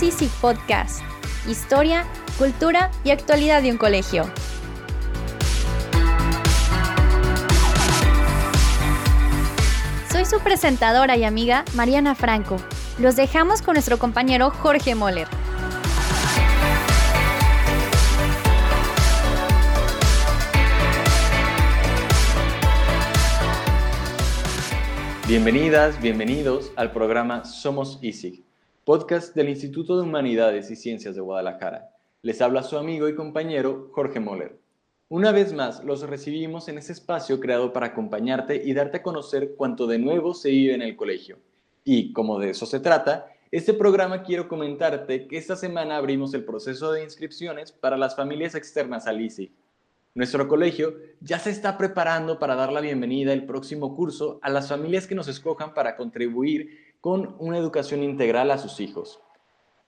Somos 0.00 0.14
Easy 0.14 0.30
Podcast. 0.40 1.02
Historia, 1.46 2.06
cultura 2.38 2.90
y 3.04 3.10
actualidad 3.10 3.62
de 3.62 3.70
un 3.70 3.76
colegio. 3.76 4.24
Soy 10.10 10.24
su 10.24 10.40
presentadora 10.40 11.18
y 11.18 11.24
amiga 11.24 11.66
Mariana 11.74 12.14
Franco. 12.14 12.56
Los 12.98 13.16
dejamos 13.16 13.60
con 13.60 13.74
nuestro 13.74 13.98
compañero 13.98 14.50
Jorge 14.50 14.94
Moller. 14.94 15.28
Bienvenidas, 25.28 26.00
bienvenidos 26.00 26.72
al 26.76 26.90
programa 26.90 27.44
Somos 27.44 27.98
ISIG, 28.00 28.49
podcast 28.84 29.34
del 29.34 29.50
Instituto 29.50 29.96
de 29.96 30.04
Humanidades 30.04 30.70
y 30.70 30.76
Ciencias 30.76 31.14
de 31.14 31.20
Guadalajara. 31.20 31.90
Les 32.22 32.40
habla 32.40 32.62
su 32.62 32.78
amigo 32.78 33.08
y 33.08 33.14
compañero 33.14 33.90
Jorge 33.92 34.20
Moller. 34.20 34.58
Una 35.08 35.32
vez 35.32 35.52
más, 35.52 35.84
los 35.84 36.00
recibimos 36.02 36.68
en 36.68 36.78
ese 36.78 36.92
espacio 36.92 37.40
creado 37.40 37.74
para 37.74 37.88
acompañarte 37.88 38.62
y 38.64 38.72
darte 38.72 38.98
a 38.98 39.02
conocer 39.02 39.54
cuanto 39.56 39.86
de 39.86 39.98
nuevo 39.98 40.32
se 40.32 40.50
vive 40.50 40.74
en 40.74 40.82
el 40.82 40.96
colegio. 40.96 41.38
Y, 41.84 42.12
como 42.14 42.38
de 42.38 42.50
eso 42.50 42.64
se 42.64 42.80
trata, 42.80 43.30
este 43.50 43.74
programa 43.74 44.22
quiero 44.22 44.48
comentarte 44.48 45.26
que 45.26 45.36
esta 45.36 45.56
semana 45.56 45.96
abrimos 45.96 46.32
el 46.32 46.44
proceso 46.44 46.92
de 46.92 47.04
inscripciones 47.04 47.72
para 47.72 47.98
las 47.98 48.16
familias 48.16 48.54
externas 48.54 49.06
al 49.06 49.20
ISIG. 49.20 49.52
Nuestro 50.14 50.48
colegio 50.48 50.96
ya 51.20 51.38
se 51.38 51.50
está 51.50 51.78
preparando 51.78 52.38
para 52.38 52.56
dar 52.56 52.72
la 52.72 52.80
bienvenida 52.80 53.32
el 53.32 53.46
próximo 53.46 53.94
curso 53.94 54.40
a 54.42 54.50
las 54.50 54.68
familias 54.68 55.06
que 55.06 55.14
nos 55.14 55.28
escojan 55.28 55.72
para 55.72 55.96
contribuir 55.96 56.89
con 57.00 57.36
una 57.38 57.58
educación 57.58 58.02
integral 58.02 58.50
a 58.50 58.58
sus 58.58 58.80
hijos. 58.80 59.20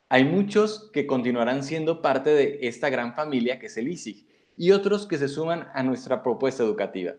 Hay 0.09 0.25
muchos 0.25 0.91
que 0.93 1.07
continuarán 1.07 1.63
siendo 1.63 2.03
parte 2.03 2.31
de 2.31 2.59
esta 2.63 2.91
gran 2.91 3.15
familia 3.15 3.59
que 3.59 3.67
es 3.67 3.77
el 3.77 3.89
ISIG 3.89 4.27
y 4.57 4.73
otros 4.73 5.07
que 5.07 5.19
se 5.19 5.29
suman 5.29 5.69
a 5.75 5.83
nuestra 5.83 6.23
propuesta 6.23 6.63
educativa. 6.63 7.15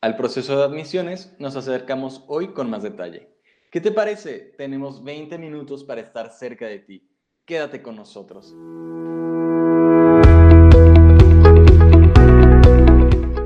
Al 0.00 0.16
proceso 0.16 0.56
de 0.56 0.64
admisiones 0.64 1.34
nos 1.38 1.56
acercamos 1.56 2.24
hoy 2.28 2.48
con 2.48 2.68
más 2.68 2.82
detalle. 2.82 3.30
¿Qué 3.70 3.80
te 3.80 3.90
parece? 3.90 4.54
Tenemos 4.56 5.02
20 5.02 5.38
minutos 5.38 5.84
para 5.84 6.00
estar 6.00 6.30
cerca 6.30 6.66
de 6.66 6.78
ti. 6.78 7.08
Quédate 7.44 7.82
con 7.82 7.96
nosotros. 7.96 8.54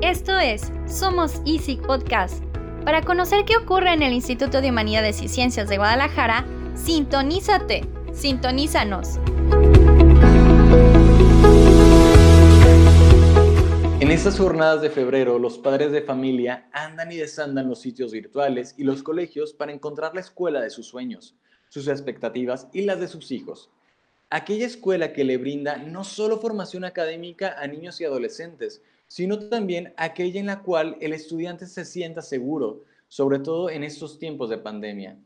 Esto 0.01 0.37
es 0.39 0.71
Somos 0.85 1.41
ISIC 1.45 1.85
Podcast. 1.85 2.50
Para 2.83 3.03
conocer 3.03 3.45
qué 3.45 3.57
ocurre 3.57 3.93
en 3.93 4.01
el 4.01 4.11
Instituto 4.11 4.59
de 4.59 4.71
Humanidades 4.71 5.21
y 5.21 5.27
Ciencias 5.27 5.69
de 5.69 5.77
Guadalajara, 5.77 6.47
sintonízate, 6.73 7.85
sintonízanos. 8.11 9.19
En 13.99 14.09
estas 14.09 14.35
jornadas 14.35 14.81
de 14.81 14.89
febrero, 14.89 15.37
los 15.37 15.59
padres 15.59 15.91
de 15.91 16.01
familia 16.01 16.69
andan 16.73 17.11
y 17.11 17.17
desandan 17.17 17.69
los 17.69 17.81
sitios 17.81 18.13
virtuales 18.13 18.73
y 18.79 18.83
los 18.83 19.03
colegios 19.03 19.53
para 19.53 19.71
encontrar 19.71 20.15
la 20.15 20.21
escuela 20.21 20.59
de 20.59 20.71
sus 20.71 20.87
sueños, 20.87 21.35
sus 21.69 21.87
expectativas 21.87 22.67
y 22.73 22.81
las 22.81 22.99
de 22.99 23.07
sus 23.07 23.31
hijos. 23.31 23.69
Aquella 24.31 24.65
escuela 24.65 25.13
que 25.13 25.23
le 25.23 25.37
brinda 25.37 25.77
no 25.77 26.03
solo 26.03 26.39
formación 26.39 26.83
académica 26.83 27.55
a 27.59 27.67
niños 27.67 28.01
y 28.01 28.05
adolescentes, 28.05 28.81
sino 29.11 29.37
también 29.49 29.93
aquella 29.97 30.39
en 30.39 30.45
la 30.45 30.61
cual 30.61 30.95
el 31.01 31.11
estudiante 31.11 31.65
se 31.65 31.83
sienta 31.83 32.21
seguro, 32.21 32.85
sobre 33.09 33.39
todo 33.39 33.69
en 33.69 33.83
estos 33.83 34.17
tiempos 34.19 34.49
de 34.49 34.57
pandemia. 34.57 35.17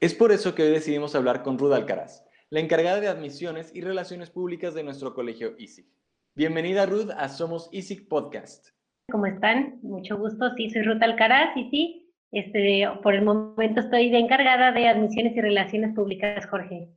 Es 0.00 0.12
por 0.12 0.32
eso 0.32 0.54
que 0.54 0.64
hoy 0.64 0.68
decidimos 0.68 1.14
hablar 1.14 1.42
con 1.42 1.56
Ruth 1.56 1.72
Alcaraz, 1.72 2.26
la 2.50 2.60
encargada 2.60 3.00
de 3.00 3.08
admisiones 3.08 3.74
y 3.74 3.80
relaciones 3.80 4.28
públicas 4.28 4.74
de 4.74 4.82
nuestro 4.82 5.14
colegio 5.14 5.54
ISIC. 5.56 5.86
Bienvenida 6.34 6.84
Ruth 6.84 7.08
a 7.16 7.30
Somos 7.30 7.70
ISIC 7.72 8.06
Podcast. 8.06 8.68
¿Cómo 9.10 9.24
están? 9.24 9.78
Mucho 9.80 10.18
gusto. 10.18 10.50
Sí, 10.54 10.68
soy 10.68 10.82
Ruth 10.82 11.02
Alcaraz 11.02 11.56
y 11.56 11.70
sí, 11.70 12.12
este, 12.32 12.86
por 13.02 13.14
el 13.14 13.24
momento 13.24 13.80
estoy 13.80 14.10
de 14.10 14.18
encargada 14.18 14.72
de 14.72 14.88
admisiones 14.88 15.34
y 15.34 15.40
relaciones 15.40 15.94
públicas, 15.94 16.44
Jorge. 16.50 16.90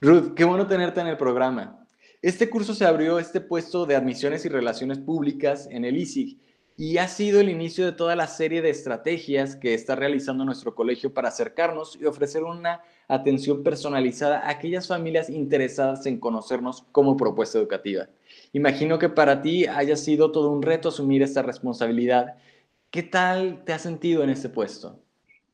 Ruth, 0.00 0.32
qué 0.34 0.44
bueno 0.44 0.66
tenerte 0.66 1.02
en 1.02 1.08
el 1.08 1.18
programa. 1.18 1.83
Este 2.24 2.48
curso 2.48 2.72
se 2.74 2.86
abrió 2.86 3.18
este 3.18 3.42
puesto 3.42 3.84
de 3.84 3.96
admisiones 3.96 4.46
y 4.46 4.48
relaciones 4.48 4.96
públicas 4.96 5.68
en 5.70 5.84
el 5.84 5.98
ISIG 5.98 6.38
y 6.74 6.96
ha 6.96 7.06
sido 7.06 7.38
el 7.38 7.50
inicio 7.50 7.84
de 7.84 7.92
toda 7.92 8.16
la 8.16 8.28
serie 8.28 8.62
de 8.62 8.70
estrategias 8.70 9.56
que 9.56 9.74
está 9.74 9.94
realizando 9.94 10.42
nuestro 10.46 10.74
colegio 10.74 11.12
para 11.12 11.28
acercarnos 11.28 11.98
y 12.00 12.06
ofrecer 12.06 12.42
una 12.42 12.80
atención 13.08 13.62
personalizada 13.62 14.38
a 14.38 14.52
aquellas 14.52 14.88
familias 14.88 15.28
interesadas 15.28 16.06
en 16.06 16.18
conocernos 16.18 16.86
como 16.92 17.18
propuesta 17.18 17.58
educativa. 17.58 18.06
Imagino 18.54 18.98
que 18.98 19.10
para 19.10 19.42
ti 19.42 19.66
haya 19.66 19.96
sido 19.96 20.32
todo 20.32 20.50
un 20.50 20.62
reto 20.62 20.88
asumir 20.88 21.22
esta 21.22 21.42
responsabilidad. 21.42 22.36
¿Qué 22.90 23.02
tal 23.02 23.64
te 23.66 23.74
has 23.74 23.82
sentido 23.82 24.24
en 24.24 24.30
este 24.30 24.48
puesto? 24.48 24.98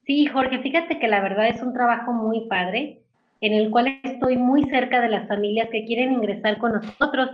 Sí, 0.06 0.24
Jorge, 0.26 0.60
fíjate 0.60 1.00
que 1.00 1.08
la 1.08 1.20
verdad 1.20 1.48
es 1.48 1.60
un 1.62 1.72
trabajo 1.72 2.12
muy 2.12 2.46
padre 2.46 2.99
en 3.40 3.54
el 3.54 3.70
cual 3.70 4.00
estoy 4.02 4.36
muy 4.36 4.64
cerca 4.64 5.00
de 5.00 5.08
las 5.08 5.26
familias 5.26 5.68
que 5.70 5.84
quieren 5.84 6.12
ingresar 6.12 6.58
con 6.58 6.72
nosotros. 6.72 7.30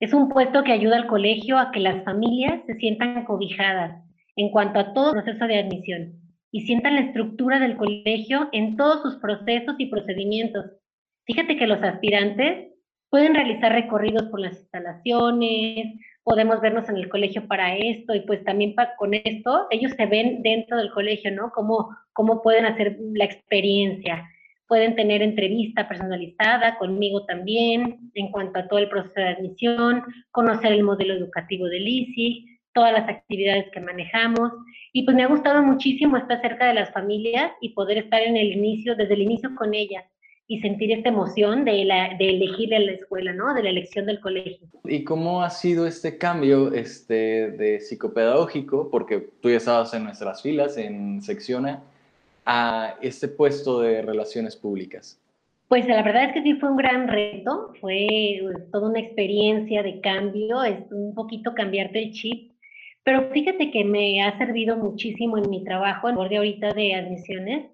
Es 0.00 0.12
un 0.12 0.28
puesto 0.28 0.64
que 0.64 0.72
ayuda 0.72 0.96
al 0.96 1.06
colegio 1.06 1.58
a 1.58 1.70
que 1.70 1.80
las 1.80 2.02
familias 2.04 2.60
se 2.66 2.74
sientan 2.74 3.24
cobijadas 3.24 4.02
en 4.36 4.50
cuanto 4.50 4.80
a 4.80 4.94
todo 4.94 5.08
el 5.14 5.22
proceso 5.22 5.46
de 5.46 5.58
admisión 5.58 6.14
y 6.50 6.62
sientan 6.62 6.94
la 6.94 7.02
estructura 7.02 7.58
del 7.58 7.76
colegio 7.76 8.48
en 8.52 8.76
todos 8.76 9.02
sus 9.02 9.16
procesos 9.16 9.74
y 9.78 9.86
procedimientos. 9.86 10.66
Fíjate 11.24 11.56
que 11.56 11.66
los 11.66 11.82
aspirantes 11.82 12.72
pueden 13.10 13.34
realizar 13.34 13.72
recorridos 13.72 14.24
por 14.24 14.40
las 14.40 14.58
instalaciones, 14.58 15.94
podemos 16.24 16.60
vernos 16.60 16.88
en 16.88 16.96
el 16.96 17.08
colegio 17.08 17.46
para 17.46 17.76
esto 17.76 18.14
y 18.14 18.20
pues 18.20 18.42
también 18.44 18.74
con 18.96 19.14
esto 19.14 19.66
ellos 19.70 19.92
se 19.96 20.06
ven 20.06 20.42
dentro 20.42 20.78
del 20.78 20.90
colegio, 20.90 21.30
¿no? 21.30 21.50
Cómo, 21.54 21.90
cómo 22.12 22.42
pueden 22.42 22.64
hacer 22.64 22.96
la 23.12 23.24
experiencia 23.24 24.28
pueden 24.72 24.96
tener 24.96 25.20
entrevista 25.20 25.86
personalizada 25.86 26.78
conmigo 26.78 27.26
también 27.26 28.10
en 28.14 28.30
cuanto 28.30 28.58
a 28.58 28.68
todo 28.68 28.78
el 28.78 28.88
proceso 28.88 29.20
de 29.20 29.28
admisión, 29.28 30.02
conocer 30.30 30.72
el 30.72 30.82
modelo 30.82 31.12
educativo 31.12 31.66
del 31.66 31.86
ISIG, 31.86 32.58
todas 32.72 32.94
las 32.94 33.06
actividades 33.06 33.66
que 33.70 33.80
manejamos. 33.80 34.50
Y 34.94 35.02
pues 35.02 35.14
me 35.14 35.24
ha 35.24 35.26
gustado 35.26 35.62
muchísimo 35.62 36.16
estar 36.16 36.40
cerca 36.40 36.68
de 36.68 36.72
las 36.72 36.90
familias 36.90 37.52
y 37.60 37.74
poder 37.74 37.98
estar 37.98 38.22
en 38.22 38.38
el 38.38 38.50
inicio, 38.52 38.96
desde 38.96 39.12
el 39.12 39.20
inicio 39.20 39.54
con 39.56 39.74
ellas 39.74 40.06
y 40.48 40.62
sentir 40.62 40.90
esta 40.90 41.10
emoción 41.10 41.66
de, 41.66 41.84
la, 41.84 42.16
de 42.18 42.30
elegirle 42.30 42.76
a 42.76 42.80
la 42.80 42.92
escuela, 42.92 43.34
¿no? 43.34 43.52
De 43.52 43.62
la 43.62 43.68
elección 43.68 44.06
del 44.06 44.20
colegio. 44.20 44.68
¿Y 44.84 45.04
cómo 45.04 45.42
ha 45.42 45.50
sido 45.50 45.86
este 45.86 46.16
cambio 46.16 46.72
este, 46.72 47.50
de 47.50 47.78
psicopedagógico? 47.78 48.88
Porque 48.90 49.18
tú 49.42 49.50
ya 49.50 49.58
estabas 49.58 49.92
en 49.92 50.04
nuestras 50.04 50.40
filas, 50.40 50.78
en 50.78 51.20
sección 51.20 51.66
A, 52.44 52.96
este 53.00 53.28
puesto 53.28 53.80
de 53.80 54.02
relaciones 54.02 54.56
públicas? 54.56 55.20
Pues 55.68 55.86
la 55.86 56.02
verdad 56.02 56.24
es 56.24 56.32
que 56.34 56.42
sí 56.42 56.54
fue 56.54 56.70
un 56.70 56.76
gran 56.76 57.08
reto, 57.08 57.72
fue 57.80 58.42
toda 58.70 58.90
una 58.90 59.00
experiencia 59.00 59.82
de 59.82 60.00
cambio, 60.00 60.62
es 60.62 60.80
un 60.90 61.14
poquito 61.14 61.54
cambiarte 61.54 62.02
el 62.02 62.12
chip, 62.12 62.52
pero 63.04 63.30
fíjate 63.32 63.70
que 63.70 63.84
me 63.84 64.22
ha 64.22 64.36
servido 64.38 64.76
muchísimo 64.76 65.38
en 65.38 65.48
mi 65.48 65.64
trabajo, 65.64 66.08
en 66.08 66.16
borde 66.16 66.36
ahorita 66.36 66.72
de 66.74 66.94
admisiones, 66.94 67.71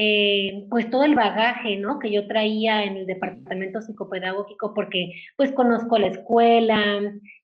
eh, 0.00 0.64
pues 0.70 0.88
todo 0.90 1.02
el 1.02 1.16
bagaje, 1.16 1.76
¿no? 1.76 1.98
Que 1.98 2.12
yo 2.12 2.28
traía 2.28 2.84
en 2.84 2.98
el 2.98 3.06
departamento 3.06 3.82
psicopedagógico, 3.82 4.72
porque 4.72 5.12
pues 5.36 5.50
conozco 5.50 5.98
la 5.98 6.06
escuela, 6.06 6.78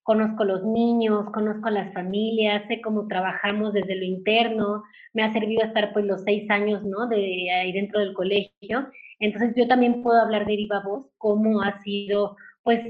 conozco 0.04 0.44
los 0.44 0.62
niños, 0.62 1.25
conozco 1.32 1.69
las 1.70 1.93
familias, 1.93 2.62
sé 2.69 2.81
cómo 2.81 3.09
trabajamos 3.09 3.73
desde 3.73 3.96
lo 3.96 4.05
interno, 4.05 4.84
me 5.14 5.25
ha 5.25 5.32
servido 5.32 5.64
estar 5.64 5.93
pues 5.93 6.05
los 6.05 6.23
seis 6.23 6.49
años, 6.49 6.84
¿no? 6.84 7.08
De 7.08 7.50
ahí 7.50 7.73
dentro 7.73 7.99
del 7.99 8.14
colegio. 8.14 8.88
Entonces 9.19 9.52
yo 9.56 9.67
también 9.67 10.05
puedo 10.05 10.20
hablar 10.20 10.46
de 10.46 10.55
viva 10.55 10.79
voz 10.79 11.06
cómo 11.19 11.61
ha 11.61 11.82
sido 11.82 12.37
pues 12.62 12.81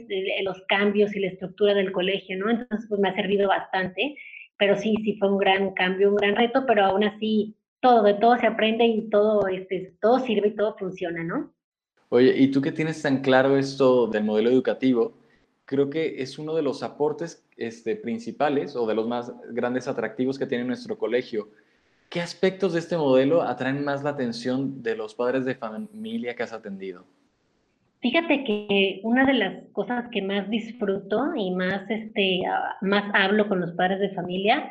los 0.42 0.60
cambios 0.68 1.16
y 1.16 1.20
la 1.20 1.28
estructura 1.28 1.72
del 1.72 1.90
colegio, 1.90 2.36
¿no? 2.36 2.50
Entonces 2.50 2.86
pues 2.86 3.00
me 3.00 3.08
ha 3.08 3.14
servido 3.14 3.48
bastante, 3.48 4.14
pero 4.58 4.76
sí, 4.76 4.94
sí 5.04 5.16
fue 5.18 5.32
un 5.32 5.38
gran 5.38 5.72
cambio, 5.72 6.10
un 6.10 6.16
gran 6.16 6.36
reto, 6.36 6.64
pero 6.66 6.84
aún 6.84 7.04
así 7.04 7.56
todo, 7.84 8.02
de 8.02 8.14
todo 8.14 8.38
se 8.38 8.46
aprende 8.46 8.86
y 8.86 9.10
todo, 9.10 9.46
este, 9.46 9.94
todo 10.00 10.18
sirve 10.18 10.48
y 10.48 10.56
todo 10.56 10.74
funciona, 10.78 11.22
¿no? 11.22 11.52
Oye, 12.08 12.34
¿y 12.34 12.50
tú 12.50 12.62
que 12.62 12.72
tienes 12.72 13.02
tan 13.02 13.20
claro 13.20 13.58
esto 13.58 14.06
del 14.06 14.24
modelo 14.24 14.48
educativo? 14.48 15.18
Creo 15.66 15.90
que 15.90 16.22
es 16.22 16.38
uno 16.38 16.54
de 16.54 16.62
los 16.62 16.82
aportes 16.82 17.46
este, 17.58 17.94
principales 17.94 18.74
o 18.74 18.86
de 18.86 18.94
los 18.94 19.06
más 19.06 19.34
grandes 19.50 19.86
atractivos 19.86 20.38
que 20.38 20.46
tiene 20.46 20.64
nuestro 20.64 20.96
colegio. 20.96 21.50
¿Qué 22.08 22.22
aspectos 22.22 22.72
de 22.72 22.78
este 22.78 22.96
modelo 22.96 23.42
atraen 23.42 23.84
más 23.84 24.02
la 24.02 24.10
atención 24.10 24.82
de 24.82 24.96
los 24.96 25.14
padres 25.14 25.44
de 25.44 25.54
familia 25.54 26.34
que 26.34 26.42
has 26.42 26.54
atendido? 26.54 27.04
Fíjate 28.00 28.44
que 28.44 29.00
una 29.02 29.26
de 29.26 29.34
las 29.34 29.64
cosas 29.72 30.08
que 30.10 30.22
más 30.22 30.48
disfruto 30.48 31.34
y 31.36 31.50
más, 31.50 31.82
este, 31.90 32.46
ah, 32.46 32.76
más 32.80 33.10
hablo 33.14 33.46
con 33.46 33.60
los 33.60 33.72
padres 33.72 34.00
de 34.00 34.10
familia 34.10 34.70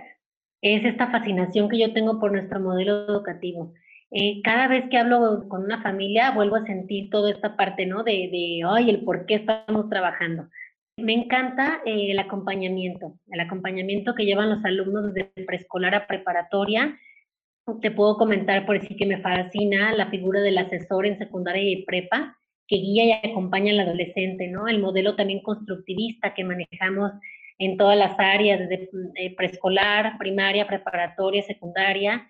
es 0.63 0.85
esta 0.85 1.11
fascinación 1.11 1.69
que 1.69 1.79
yo 1.79 1.93
tengo 1.93 2.19
por 2.19 2.31
nuestro 2.31 2.59
modelo 2.59 3.05
educativo. 3.07 3.73
eh, 4.11 4.41
cada 4.43 4.67
vez 4.67 4.85
que 4.89 4.97
hablo 4.97 5.47
con 5.49 5.63
una 5.63 5.81
familia 5.81 6.31
vuelvo 6.31 6.55
a 6.55 6.65
sentir 6.65 7.09
toda 7.09 7.31
esta 7.31 7.55
parte, 7.57 7.85
¿no? 7.87 8.03
De, 8.03 8.29
de 8.31 8.61
ay, 8.67 8.89
el 8.89 9.03
por 9.03 9.25
qué 9.25 9.35
estamos 9.35 9.89
trabajando. 9.89 10.47
Me 10.97 11.13
encanta 11.13 11.81
eh, 11.85 12.11
el 12.11 12.19
acompañamiento, 12.19 13.15
el 13.31 13.39
acompañamiento 13.39 14.13
que 14.15 14.25
llevan 14.25 14.51
los 14.51 14.63
alumnos 14.65 15.13
desde 15.13 15.45
preescolar 15.45 15.95
a 15.95 16.07
preparatoria. 16.07 16.97
Te 17.81 17.91
puedo 17.91 18.17
comentar 18.17 18.65
por 18.65 18.79
decir 18.79 18.97
que 18.97 19.05
me 19.07 19.21
fascina 19.21 19.93
la 19.93 20.07
figura 20.11 20.41
del 20.41 20.57
asesor 20.59 21.05
en 21.07 21.17
secundaria 21.17 21.63
y 21.63 21.83
prepa, 21.85 22.37
que 22.67 22.75
guía 22.77 23.05
y 23.05 23.11
acompaña 23.29 23.71
al 23.73 23.79
adolescente, 23.79 24.47
¿no? 24.49 24.67
El 24.67 24.79
modelo 24.79 25.15
también 25.15 25.41
constructivista 25.41 26.33
que 26.35 26.43
manejamos 26.43 27.11
en 27.59 27.77
todas 27.77 27.97
las 27.97 28.19
áreas, 28.19 28.59
desde 28.59 28.89
eh, 29.15 29.35
preescolar, 29.35 30.17
primaria, 30.17 30.67
preparatoria, 30.67 31.43
secundaria. 31.43 32.27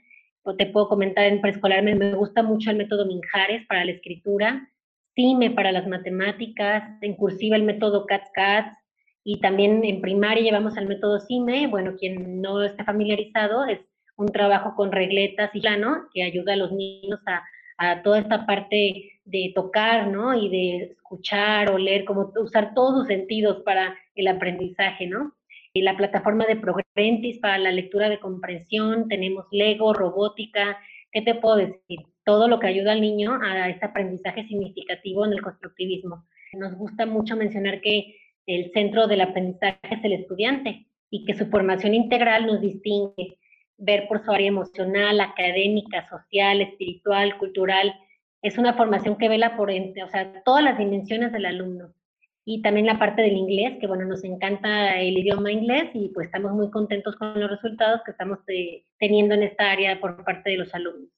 Te 0.57 0.65
puedo 0.65 0.89
comentar 0.89 1.25
en 1.25 1.41
preescolar, 1.41 1.83
me, 1.83 1.95
me 1.95 2.13
gusta 2.13 2.43
mucho 2.43 2.69
el 2.69 2.77
método 2.77 3.05
Minjares 3.05 3.65
para 3.67 3.85
la 3.85 3.91
escritura, 3.91 4.69
CIME 5.15 5.51
para 5.51 5.71
las 5.71 5.87
matemáticas, 5.87 6.83
en 7.01 7.15
cursiva 7.15 7.55
el 7.55 7.63
método 7.63 8.05
CATS-CATS, 8.05 8.75
y 9.23 9.39
también 9.39 9.85
en 9.85 10.01
primaria 10.01 10.43
llevamos 10.43 10.75
el 10.75 10.87
método 10.87 11.19
CIME. 11.21 11.67
Bueno, 11.67 11.95
quien 11.97 12.41
no 12.41 12.61
esté 12.61 12.83
familiarizado, 12.83 13.65
es 13.65 13.79
un 14.17 14.27
trabajo 14.27 14.75
con 14.75 14.91
regletas 14.91 15.49
y 15.53 15.61
plano 15.61 16.07
que 16.13 16.23
ayuda 16.23 16.53
a 16.53 16.57
los 16.57 16.71
niños 16.71 17.19
a, 17.25 17.43
a 17.77 18.01
toda 18.01 18.19
esta 18.19 18.45
parte 18.45 19.19
de 19.25 19.51
tocar, 19.55 20.07
¿no? 20.07 20.33
Y 20.33 20.49
de 20.49 20.77
escuchar, 20.91 21.71
o 21.71 21.77
leer, 21.77 22.05
como 22.05 22.31
usar 22.41 22.73
todos 22.73 22.99
sus 22.99 23.07
sentidos 23.07 23.61
para 23.63 23.95
el 24.15 24.27
aprendizaje, 24.27 25.07
¿no? 25.07 25.33
Y 25.73 25.81
la 25.81 25.97
plataforma 25.97 26.45
de 26.45 26.55
Progrentis 26.55 27.39
para 27.39 27.57
la 27.57 27.71
lectura 27.71 28.09
de 28.09 28.19
comprensión, 28.19 29.07
tenemos 29.07 29.45
Lego, 29.51 29.93
robótica, 29.93 30.77
¿qué 31.11 31.21
te 31.21 31.35
puedo 31.35 31.55
decir? 31.55 31.99
Todo 32.25 32.47
lo 32.47 32.59
que 32.59 32.67
ayuda 32.67 32.91
al 32.91 33.01
niño 33.01 33.39
a 33.41 33.69
este 33.69 33.85
aprendizaje 33.85 34.47
significativo 34.47 35.25
en 35.25 35.33
el 35.33 35.41
constructivismo. 35.41 36.25
Nos 36.53 36.75
gusta 36.75 37.05
mucho 37.05 37.35
mencionar 37.35 37.81
que 37.81 38.15
el 38.45 38.71
centro 38.71 39.07
del 39.07 39.21
aprendizaje 39.21 39.79
es 39.89 40.03
el 40.03 40.13
estudiante 40.13 40.85
y 41.09 41.25
que 41.25 41.33
su 41.33 41.47
formación 41.47 41.93
integral 41.93 42.45
nos 42.45 42.61
distingue, 42.61 43.37
ver 43.83 44.07
por 44.07 44.23
su 44.23 44.31
área 44.31 44.47
emocional, 44.47 45.19
académica, 45.19 46.07
social, 46.09 46.61
espiritual, 46.61 47.37
cultural. 47.37 47.93
Es 48.41 48.57
una 48.57 48.73
formación 48.73 49.17
que 49.17 49.29
vela 49.29 49.55
por 49.55 49.69
o 49.69 50.09
sea, 50.09 50.43
todas 50.43 50.63
las 50.63 50.77
dimensiones 50.77 51.31
del 51.31 51.45
alumno. 51.45 51.93
Y 52.45 52.61
también 52.61 52.85
la 52.85 52.99
parte 52.99 53.21
del 53.21 53.37
inglés, 53.37 53.77
que 53.79 53.87
bueno, 53.87 54.05
nos 54.05 54.23
encanta 54.23 54.99
el 54.99 55.17
idioma 55.17 55.51
inglés 55.51 55.89
y 55.93 56.09
pues 56.09 56.25
estamos 56.25 56.51
muy 56.51 56.69
contentos 56.71 57.15
con 57.15 57.39
los 57.39 57.49
resultados 57.49 58.01
que 58.05 58.11
estamos 58.11 58.39
eh, 58.47 58.83
teniendo 58.99 59.33
en 59.33 59.43
esta 59.43 59.71
área 59.71 59.99
por 60.01 60.23
parte 60.25 60.49
de 60.49 60.57
los 60.57 60.73
alumnos. 60.75 61.09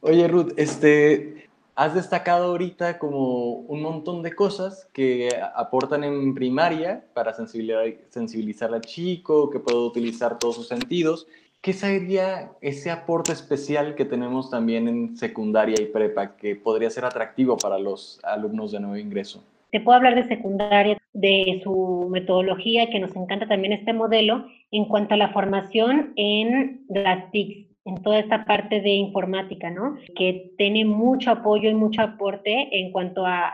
Oye, 0.00 0.28
Ruth, 0.28 0.52
este, 0.56 1.48
has 1.74 1.94
destacado 1.94 2.46
ahorita 2.46 2.98
como 2.98 3.50
un 3.50 3.82
montón 3.82 4.22
de 4.22 4.34
cosas 4.34 4.88
que 4.92 5.30
aportan 5.56 6.04
en 6.04 6.32
primaria 6.32 7.04
para 7.12 7.32
sensibilizar, 7.32 7.86
sensibilizar 8.08 8.72
al 8.72 8.82
chico, 8.82 9.50
que 9.50 9.58
puede 9.58 9.78
utilizar 9.78 10.38
todos 10.38 10.54
sus 10.54 10.68
sentidos. 10.68 11.26
¿Qué 11.60 11.72
sería 11.72 12.52
ese 12.60 12.90
aporte 12.90 13.32
especial 13.32 13.96
que 13.96 14.04
tenemos 14.04 14.48
también 14.48 14.86
en 14.86 15.16
secundaria 15.16 15.74
y 15.80 15.86
prepa 15.86 16.36
que 16.36 16.54
podría 16.54 16.88
ser 16.88 17.04
atractivo 17.04 17.56
para 17.56 17.78
los 17.78 18.20
alumnos 18.22 18.70
de 18.70 18.80
nuevo 18.80 18.96
ingreso? 18.96 19.44
Te 19.70 19.80
puedo 19.80 19.96
hablar 19.96 20.14
de 20.14 20.28
secundaria, 20.28 20.96
de 21.12 21.60
su 21.64 22.08
metodología, 22.10 22.88
que 22.90 23.00
nos 23.00 23.14
encanta 23.14 23.48
también 23.48 23.72
este 23.72 23.92
modelo, 23.92 24.46
en 24.70 24.86
cuanto 24.86 25.14
a 25.14 25.18
la 25.18 25.32
formación 25.32 26.12
en 26.16 26.86
las 26.88 27.30
TICs, 27.32 27.68
en 27.84 28.02
toda 28.02 28.20
esta 28.20 28.44
parte 28.44 28.80
de 28.80 28.90
informática, 28.90 29.70
¿no? 29.70 29.96
Que 30.14 30.52
tiene 30.56 30.84
mucho 30.84 31.32
apoyo 31.32 31.68
y 31.68 31.74
mucho 31.74 32.02
aporte 32.02 32.68
en 32.78 32.92
cuanto 32.92 33.26
a, 33.26 33.52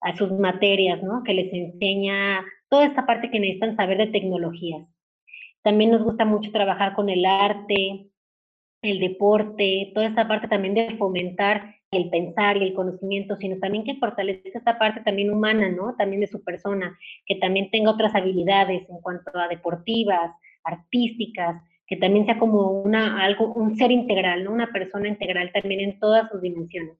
a, 0.00 0.16
sus 0.16 0.30
materias, 0.32 1.02
¿no? 1.02 1.22
Que 1.24 1.34
les 1.34 1.52
enseña 1.52 2.44
toda 2.68 2.86
esta 2.86 3.04
parte 3.04 3.30
que 3.30 3.40
necesitan 3.40 3.76
saber 3.76 3.98
de 3.98 4.06
tecnologías. 4.06 4.86
También 5.62 5.90
nos 5.90 6.02
gusta 6.02 6.24
mucho 6.24 6.50
trabajar 6.50 6.94
con 6.94 7.08
el 7.08 7.24
arte, 7.24 8.08
el 8.82 8.98
deporte, 8.98 9.92
toda 9.94 10.06
esta 10.06 10.26
parte 10.26 10.48
también 10.48 10.74
de 10.74 10.96
fomentar 10.96 11.76
el 11.92 12.08
pensar 12.08 12.56
y 12.56 12.64
el 12.64 12.74
conocimiento, 12.74 13.36
sino 13.36 13.58
también 13.58 13.84
que 13.84 13.96
fortalezca 13.96 14.58
esta 14.58 14.78
parte 14.78 15.02
también 15.02 15.30
humana, 15.30 15.68
¿no? 15.68 15.94
También 15.96 16.20
de 16.20 16.26
su 16.26 16.42
persona, 16.42 16.98
que 17.26 17.36
también 17.36 17.70
tenga 17.70 17.90
otras 17.90 18.14
habilidades 18.14 18.88
en 18.88 19.00
cuanto 19.00 19.38
a 19.38 19.46
deportivas, 19.46 20.32
artísticas, 20.64 21.62
que 21.86 21.96
también 21.96 22.24
sea 22.24 22.38
como 22.38 22.70
una, 22.70 23.22
algo, 23.22 23.52
un 23.52 23.76
ser 23.76 23.90
integral, 23.90 24.44
¿no? 24.44 24.52
Una 24.52 24.72
persona 24.72 25.08
integral 25.08 25.52
también 25.52 25.80
en 25.80 25.98
todas 25.98 26.30
sus 26.30 26.40
dimensiones. 26.40 26.96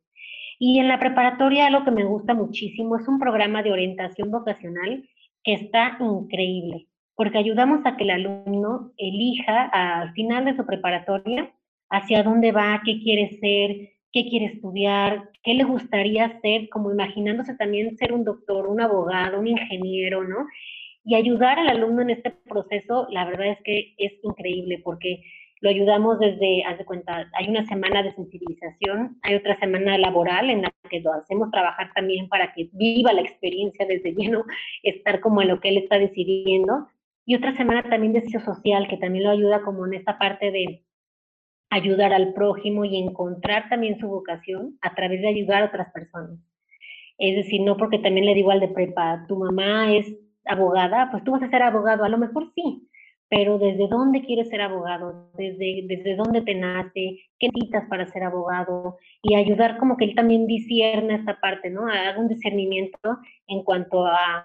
Y 0.58 0.78
en 0.78 0.88
la 0.88 1.00
preparatoria 1.00 1.66
algo 1.66 1.84
que 1.84 1.90
me 1.90 2.04
gusta 2.04 2.34
muchísimo 2.34 2.96
es 2.96 3.08
un 3.08 3.18
programa 3.18 3.62
de 3.62 3.72
orientación 3.72 4.30
vocacional 4.30 5.08
que 5.42 5.54
está 5.54 5.96
increíble, 5.98 6.86
porque 7.14 7.38
ayudamos 7.38 7.80
a 7.84 7.96
que 7.96 8.04
el 8.04 8.10
alumno 8.10 8.92
elija 8.96 9.64
al 9.72 10.12
final 10.12 10.44
de 10.44 10.56
su 10.56 10.64
preparatoria 10.66 11.52
hacia 11.90 12.22
dónde 12.22 12.52
va, 12.52 12.80
qué 12.84 13.00
quiere 13.02 13.30
ser, 13.38 13.92
qué 14.12 14.28
quiere 14.28 14.46
estudiar, 14.46 15.30
qué 15.42 15.54
le 15.54 15.64
gustaría 15.64 16.40
ser, 16.40 16.68
como 16.68 16.90
imaginándose 16.90 17.54
también 17.54 17.96
ser 17.96 18.12
un 18.12 18.24
doctor, 18.24 18.66
un 18.66 18.80
abogado, 18.80 19.40
un 19.40 19.46
ingeniero, 19.46 20.24
¿no? 20.24 20.46
Y 21.04 21.14
ayudar 21.14 21.58
al 21.58 21.68
alumno 21.68 22.02
en 22.02 22.10
este 22.10 22.30
proceso, 22.30 23.06
la 23.10 23.24
verdad 23.24 23.48
es 23.48 23.58
que 23.62 23.94
es 23.98 24.12
increíble 24.22 24.80
porque 24.84 25.22
lo 25.60 25.70
ayudamos 25.70 26.18
desde, 26.18 26.64
haz 26.64 26.76
de 26.76 26.84
cuenta, 26.84 27.30
hay 27.34 27.48
una 27.48 27.64
semana 27.66 28.02
de 28.02 28.12
sensibilización, 28.12 29.18
hay 29.22 29.36
otra 29.36 29.58
semana 29.60 29.96
laboral 29.96 30.50
en 30.50 30.62
la 30.62 30.72
que 30.90 31.00
lo 31.00 31.12
hacemos 31.12 31.50
trabajar 31.50 31.92
también 31.94 32.28
para 32.28 32.52
que 32.52 32.68
viva 32.72 33.12
la 33.12 33.20
experiencia 33.20 33.86
desde 33.86 34.12
lleno, 34.12 34.44
estar 34.82 35.20
como 35.20 35.40
en 35.40 35.48
lo 35.48 35.60
que 35.60 35.68
él 35.68 35.78
está 35.78 35.98
decidiendo, 36.00 36.88
y 37.24 37.36
otra 37.36 37.56
semana 37.56 37.82
también 37.82 38.12
de 38.12 38.20
deseo 38.20 38.40
social, 38.40 38.88
que 38.88 38.96
también 38.96 39.24
lo 39.24 39.30
ayuda 39.30 39.62
como 39.62 39.86
en 39.86 39.94
esta 39.94 40.18
parte 40.18 40.50
de 40.50 40.84
ayudar 41.70 42.12
al 42.12 42.34
prójimo 42.34 42.84
y 42.84 42.96
encontrar 42.96 43.68
también 43.68 43.98
su 43.98 44.08
vocación 44.08 44.78
a 44.82 44.94
través 44.94 45.22
de 45.22 45.28
ayudar 45.28 45.62
a 45.62 45.66
otras 45.66 45.92
personas. 45.92 46.38
Es 47.18 47.36
decir, 47.36 47.60
no 47.62 47.76
porque 47.76 47.98
también 47.98 48.26
le 48.26 48.34
digo 48.34 48.50
al 48.50 48.60
de 48.60 48.68
prepa, 48.68 49.24
tu 49.28 49.36
mamá 49.36 49.94
es 49.94 50.06
abogada, 50.44 51.10
pues 51.10 51.22
tú 51.24 51.32
vas 51.32 51.42
a 51.42 51.50
ser 51.50 51.62
abogado, 51.62 52.04
a 52.04 52.08
lo 52.08 52.18
mejor 52.18 52.52
sí, 52.54 52.88
pero 53.28 53.58
¿desde 53.58 53.88
dónde 53.88 54.22
quieres 54.22 54.50
ser 54.50 54.60
abogado? 54.60 55.30
¿Desde, 55.38 55.84
desde 55.86 56.16
dónde 56.16 56.42
te 56.42 56.54
nace? 56.54 57.20
¿Qué 57.38 57.48
necesitas 57.48 57.88
para 57.88 58.06
ser 58.06 58.24
abogado? 58.24 58.98
Y 59.22 59.36
ayudar 59.36 59.78
como 59.78 59.96
que 59.96 60.04
él 60.04 60.14
también 60.14 60.46
discierna 60.46 61.16
esta 61.16 61.40
parte, 61.40 61.70
¿no? 61.70 61.86
Haga 61.86 62.18
un 62.18 62.28
discernimiento 62.28 62.98
en 63.46 63.62
cuanto 63.62 64.04
a 64.04 64.44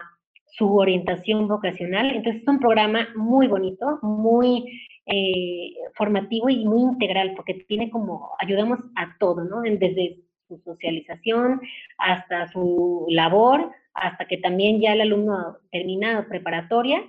su 0.58 0.76
orientación 0.76 1.48
vocacional. 1.48 2.12
Entonces 2.12 2.42
es 2.42 2.48
un 2.48 2.60
programa 2.60 3.08
muy 3.16 3.48
bonito, 3.48 4.00
muy 4.02 4.82
eh, 5.06 5.74
formativo 5.96 6.50
y 6.50 6.66
muy 6.66 6.82
integral, 6.82 7.34
porque 7.36 7.54
tiene 7.68 7.90
como, 7.90 8.32
ayudamos 8.40 8.80
a 8.96 9.16
todo, 9.20 9.44
¿no? 9.44 9.62
Desde 9.62 10.18
su 10.48 10.58
socialización 10.60 11.62
hasta 11.98 12.48
su 12.48 13.06
labor, 13.10 13.72
hasta 13.94 14.26
que 14.26 14.38
también 14.38 14.82
ya 14.82 14.94
el 14.94 15.02
alumno 15.02 15.58
terminado 15.72 16.28
preparatoria, 16.28 17.04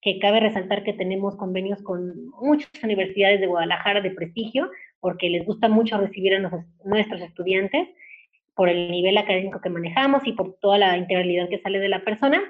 que 0.00 0.18
cabe 0.18 0.40
resaltar 0.40 0.82
que 0.82 0.92
tenemos 0.92 1.36
convenios 1.36 1.80
con 1.82 2.28
muchas 2.40 2.70
universidades 2.82 3.40
de 3.40 3.46
Guadalajara 3.46 4.00
de 4.00 4.10
prestigio, 4.10 4.70
porque 5.00 5.30
les 5.30 5.46
gusta 5.46 5.68
mucho 5.68 5.98
recibir 5.98 6.34
a 6.34 6.64
nuestros 6.84 7.20
estudiantes 7.20 7.88
por 8.54 8.68
el 8.68 8.90
nivel 8.90 9.16
académico 9.16 9.60
que 9.60 9.70
manejamos 9.70 10.26
y 10.26 10.32
por 10.32 10.54
toda 10.60 10.78
la 10.78 10.96
integralidad 10.96 11.48
que 11.48 11.60
sale 11.60 11.78
de 11.78 11.88
la 11.88 12.04
persona. 12.04 12.42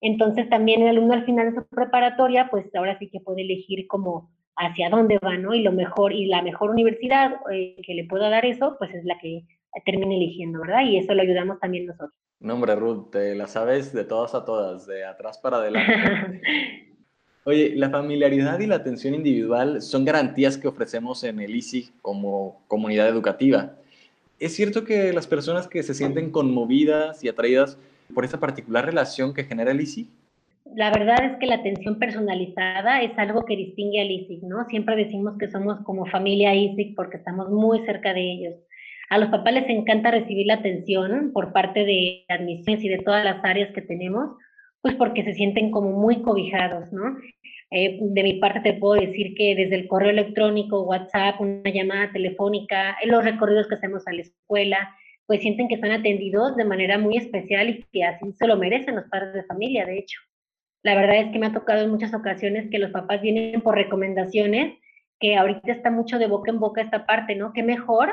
Entonces 0.00 0.48
también 0.48 0.82
el 0.82 0.88
alumno 0.88 1.14
al 1.14 1.24
final 1.24 1.50
de 1.50 1.60
su 1.60 1.66
preparatoria, 1.68 2.48
pues 2.50 2.66
ahora 2.74 2.98
sí 2.98 3.08
que 3.08 3.20
puede 3.20 3.42
elegir 3.42 3.86
como 3.86 4.30
hacia 4.56 4.90
dónde 4.90 5.18
va, 5.18 5.36
¿no? 5.36 5.54
Y 5.54 5.62
lo 5.62 5.72
mejor, 5.72 6.12
y 6.12 6.26
la 6.26 6.42
mejor 6.42 6.70
universidad 6.70 7.32
eh, 7.52 7.76
que 7.84 7.94
le 7.94 8.04
pueda 8.04 8.28
dar 8.28 8.44
eso, 8.44 8.76
pues 8.78 8.94
es 8.94 9.04
la 9.04 9.18
que 9.18 9.44
termine 9.84 10.16
eligiendo, 10.16 10.60
¿verdad? 10.60 10.84
Y 10.86 10.98
eso 10.98 11.14
lo 11.14 11.22
ayudamos 11.22 11.60
también 11.60 11.86
nosotros. 11.86 12.12
No, 12.40 12.54
hombre, 12.54 12.74
Ruth, 12.74 13.10
te 13.10 13.34
la 13.34 13.46
sabes 13.46 13.92
de 13.92 14.04
todas 14.04 14.34
a 14.34 14.44
todas, 14.44 14.86
de 14.86 15.04
atrás 15.04 15.38
para 15.38 15.58
adelante. 15.58 16.40
Oye, 17.44 17.74
la 17.74 17.90
familiaridad 17.90 18.60
y 18.60 18.66
la 18.66 18.76
atención 18.76 19.14
individual 19.14 19.80
son 19.80 20.04
garantías 20.04 20.58
que 20.58 20.68
ofrecemos 20.68 21.24
en 21.24 21.40
el 21.40 21.54
ISIG 21.54 21.92
como 22.02 22.62
comunidad 22.68 23.08
educativa. 23.08 23.76
¿Es 24.38 24.54
cierto 24.54 24.84
que 24.84 25.12
las 25.12 25.26
personas 25.26 25.66
que 25.68 25.82
se 25.82 25.94
sienten 25.94 26.30
conmovidas 26.30 27.22
y 27.24 27.28
atraídas 27.28 27.78
por 28.10 28.24
esta 28.24 28.40
particular 28.40 28.84
relación 28.84 29.34
que 29.34 29.44
genera 29.44 29.70
el 29.70 29.80
ISIG? 29.80 30.08
La 30.74 30.90
verdad 30.90 31.24
es 31.24 31.36
que 31.38 31.46
la 31.46 31.56
atención 31.56 31.98
personalizada 31.98 33.02
es 33.02 33.18
algo 33.18 33.44
que 33.44 33.56
distingue 33.56 34.00
al 34.00 34.10
ISIG, 34.10 34.44
¿no? 34.44 34.64
Siempre 34.66 34.94
decimos 34.94 35.36
que 35.38 35.50
somos 35.50 35.80
como 35.84 36.06
familia 36.06 36.54
ISIG 36.54 36.94
porque 36.94 37.16
estamos 37.16 37.50
muy 37.50 37.84
cerca 37.86 38.14
de 38.14 38.20
ellos. 38.20 38.54
A 39.08 39.18
los 39.18 39.30
papás 39.30 39.54
les 39.54 39.68
encanta 39.68 40.12
recibir 40.12 40.46
la 40.46 40.54
atención 40.54 41.32
por 41.32 41.52
parte 41.52 41.84
de 41.84 42.24
admisiones 42.28 42.84
y 42.84 42.88
de 42.88 42.98
todas 42.98 43.24
las 43.24 43.44
áreas 43.44 43.72
que 43.74 43.82
tenemos, 43.82 44.36
pues 44.82 44.94
porque 44.94 45.24
se 45.24 45.34
sienten 45.34 45.72
como 45.72 45.90
muy 45.90 46.22
cobijados, 46.22 46.92
¿no? 46.92 47.16
Eh, 47.72 47.98
de 48.00 48.22
mi 48.22 48.34
parte 48.34 48.60
te 48.60 48.74
puedo 48.74 49.00
decir 49.00 49.34
que 49.34 49.54
desde 49.54 49.76
el 49.76 49.88
correo 49.88 50.10
electrónico, 50.10 50.82
WhatsApp, 50.82 51.40
una 51.40 51.70
llamada 51.70 52.12
telefónica, 52.12 52.96
los 53.04 53.24
recorridos 53.24 53.68
que 53.68 53.76
hacemos 53.76 54.06
a 54.06 54.12
la 54.12 54.22
escuela, 54.22 54.96
pues 55.30 55.42
sienten 55.42 55.68
que 55.68 55.76
están 55.76 55.92
atendidos 55.92 56.56
de 56.56 56.64
manera 56.64 56.98
muy 56.98 57.16
especial 57.16 57.68
y 57.68 57.84
que 57.92 58.02
así 58.02 58.32
se 58.32 58.48
lo 58.48 58.56
merecen 58.56 58.96
los 58.96 59.04
padres 59.04 59.32
de 59.32 59.44
familia, 59.44 59.86
de 59.86 60.00
hecho. 60.00 60.18
La 60.82 60.96
verdad 60.96 61.18
es 61.18 61.30
que 61.30 61.38
me 61.38 61.46
ha 61.46 61.52
tocado 61.52 61.84
en 61.84 61.90
muchas 61.92 62.12
ocasiones 62.14 62.68
que 62.68 62.80
los 62.80 62.90
papás 62.90 63.22
vienen 63.22 63.60
por 63.60 63.76
recomendaciones, 63.76 64.76
que 65.20 65.36
ahorita 65.36 65.70
está 65.70 65.92
mucho 65.92 66.18
de 66.18 66.26
boca 66.26 66.50
en 66.50 66.58
boca 66.58 66.82
esta 66.82 67.06
parte, 67.06 67.36
¿no? 67.36 67.52
Qué 67.52 67.62
mejor 67.62 68.12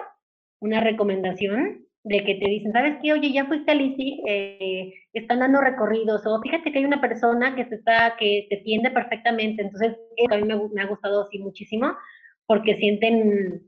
una 0.59 0.79
recomendación 0.79 1.87
de 2.03 2.23
que 2.23 2.35
te 2.35 2.47
dicen, 2.51 2.71
¿sabes 2.71 2.97
qué? 3.01 3.13
Oye, 3.13 3.33
ya 3.33 3.45
fuiste 3.45 3.71
a 3.71 3.73
ICI, 3.73 4.23
eh, 4.27 4.93
están 5.13 5.39
dando 5.39 5.59
recorridos, 5.59 6.21
o 6.23 6.39
fíjate 6.39 6.71
que 6.71 6.77
hay 6.77 6.85
una 6.85 7.01
persona 7.01 7.55
que, 7.55 7.65
se 7.65 7.75
está, 7.77 8.15
que 8.19 8.45
te 8.47 8.57
tiende 8.57 8.91
perfectamente. 8.91 9.63
Entonces, 9.63 9.97
a 10.29 10.37
mí 10.37 10.43
me, 10.43 10.81
ha 10.83 10.85
gustado 10.85 11.23
así 11.23 11.39
muchísimo, 11.39 11.95
porque 12.45 12.77
sienten 12.77 13.63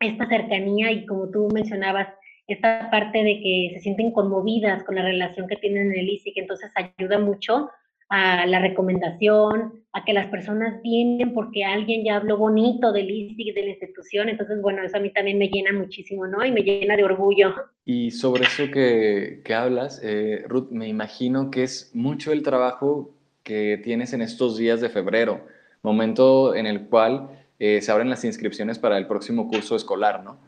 esta 0.00 0.28
cercanía 0.28 0.92
y 0.92 1.06
como 1.06 1.30
tú 1.30 1.48
mencionabas, 1.50 2.08
esta 2.46 2.90
parte 2.90 3.22
de 3.22 3.40
que 3.40 3.70
se 3.74 3.80
sienten 3.80 4.12
conmovidas 4.12 4.82
con 4.84 4.96
la 4.96 5.02
relación 5.02 5.46
que 5.48 5.56
tienen 5.56 5.92
en 5.92 5.98
el 5.98 6.20
que 6.22 6.40
entonces 6.40 6.70
ayuda 6.74 7.18
mucho 7.18 7.70
a 8.10 8.46
la 8.46 8.60
recomendación, 8.60 9.82
a 9.92 10.04
que 10.04 10.12
las 10.12 10.26
personas 10.26 10.80
vienen 10.82 11.32
porque 11.32 11.64
alguien 11.64 12.04
ya 12.04 12.16
habló 12.16 12.36
bonito 12.36 12.92
del 12.92 13.10
ISIC, 13.10 13.54
de 13.54 13.62
la 13.62 13.70
institución, 13.70 14.28
entonces 14.28 14.60
bueno, 14.60 14.82
eso 14.82 14.98
a 14.98 15.00
mí 15.00 15.10
también 15.10 15.38
me 15.38 15.48
llena 15.48 15.72
muchísimo, 15.72 16.26
¿no? 16.26 16.44
Y 16.44 16.52
me 16.52 16.60
llena 16.60 16.96
de 16.96 17.04
orgullo. 17.04 17.54
Y 17.84 18.10
sobre 18.10 18.44
eso 18.44 18.70
que, 18.70 19.40
que 19.44 19.54
hablas, 19.54 20.00
eh, 20.04 20.44
Ruth, 20.46 20.70
me 20.70 20.86
imagino 20.86 21.50
que 21.50 21.62
es 21.62 21.90
mucho 21.94 22.32
el 22.32 22.42
trabajo 22.42 23.14
que 23.42 23.80
tienes 23.82 24.12
en 24.12 24.22
estos 24.22 24.58
días 24.58 24.80
de 24.80 24.90
febrero, 24.90 25.46
momento 25.82 26.54
en 26.54 26.66
el 26.66 26.86
cual 26.88 27.30
eh, 27.58 27.80
se 27.80 27.90
abren 27.90 28.10
las 28.10 28.24
inscripciones 28.24 28.78
para 28.78 28.98
el 28.98 29.06
próximo 29.06 29.48
curso 29.48 29.76
escolar, 29.76 30.22
¿no? 30.22 30.38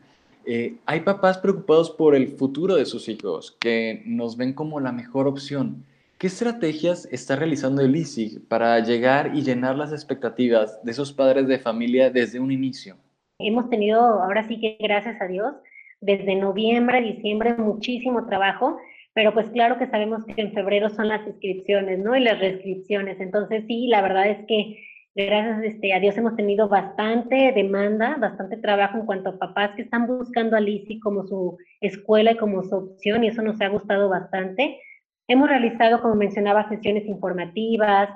Eh, 0.49 0.77
hay 0.85 1.01
papás 1.01 1.37
preocupados 1.37 1.91
por 1.91 2.15
el 2.15 2.29
futuro 2.29 2.75
de 2.75 2.85
sus 2.85 3.09
hijos, 3.09 3.57
que 3.59 4.01
nos 4.05 4.37
ven 4.37 4.53
como 4.53 4.79
la 4.79 4.93
mejor 4.93 5.27
opción. 5.27 5.83
¿Qué 6.17 6.27
estrategias 6.27 7.05
está 7.11 7.35
realizando 7.35 7.81
el 7.81 7.93
ISIG 7.93 8.47
para 8.47 8.79
llegar 8.79 9.35
y 9.35 9.41
llenar 9.41 9.75
las 9.75 9.91
expectativas 9.91 10.81
de 10.85 10.91
esos 10.91 11.11
padres 11.11 11.47
de 11.47 11.59
familia 11.59 12.09
desde 12.09 12.39
un 12.39 12.53
inicio? 12.53 12.95
Hemos 13.39 13.69
tenido, 13.69 13.99
ahora 13.99 14.47
sí 14.47 14.57
que 14.61 14.77
gracias 14.79 15.21
a 15.21 15.27
Dios, 15.27 15.53
desde 15.99 16.35
noviembre, 16.35 17.01
diciembre, 17.01 17.53
muchísimo 17.55 18.25
trabajo, 18.25 18.77
pero 19.13 19.33
pues 19.33 19.49
claro 19.49 19.77
que 19.77 19.87
sabemos 19.87 20.23
que 20.23 20.41
en 20.41 20.53
febrero 20.53 20.89
son 20.89 21.09
las 21.09 21.27
inscripciones, 21.27 21.99
¿no? 21.99 22.15
Y 22.15 22.21
las 22.21 22.39
restricciones. 22.39 23.19
Entonces 23.19 23.65
sí, 23.67 23.87
la 23.87 24.01
verdad 24.01 24.29
es 24.29 24.45
que 24.47 24.81
gracias 25.25 25.63
este, 25.63 25.93
a 25.93 25.99
Dios 25.99 26.17
hemos 26.17 26.35
tenido 26.35 26.69
bastante 26.69 27.51
demanda, 27.53 28.17
bastante 28.19 28.57
trabajo 28.57 28.97
en 28.97 29.05
cuanto 29.05 29.31
a 29.31 29.39
papás 29.39 29.71
que 29.75 29.81
están 29.81 30.05
buscando 30.05 30.55
al 30.55 30.69
ISIG 30.69 31.01
como 31.01 31.25
su 31.25 31.57
escuela 31.81 32.33
y 32.33 32.37
como 32.37 32.63
su 32.63 32.75
opción, 32.75 33.23
y 33.23 33.29
eso 33.29 33.41
nos 33.41 33.59
ha 33.61 33.67
gustado 33.67 34.09
bastante. 34.09 34.79
Hemos 35.27 35.49
realizado, 35.49 36.01
como 36.01 36.15
mencionaba, 36.15 36.69
sesiones 36.69 37.05
informativas, 37.07 38.09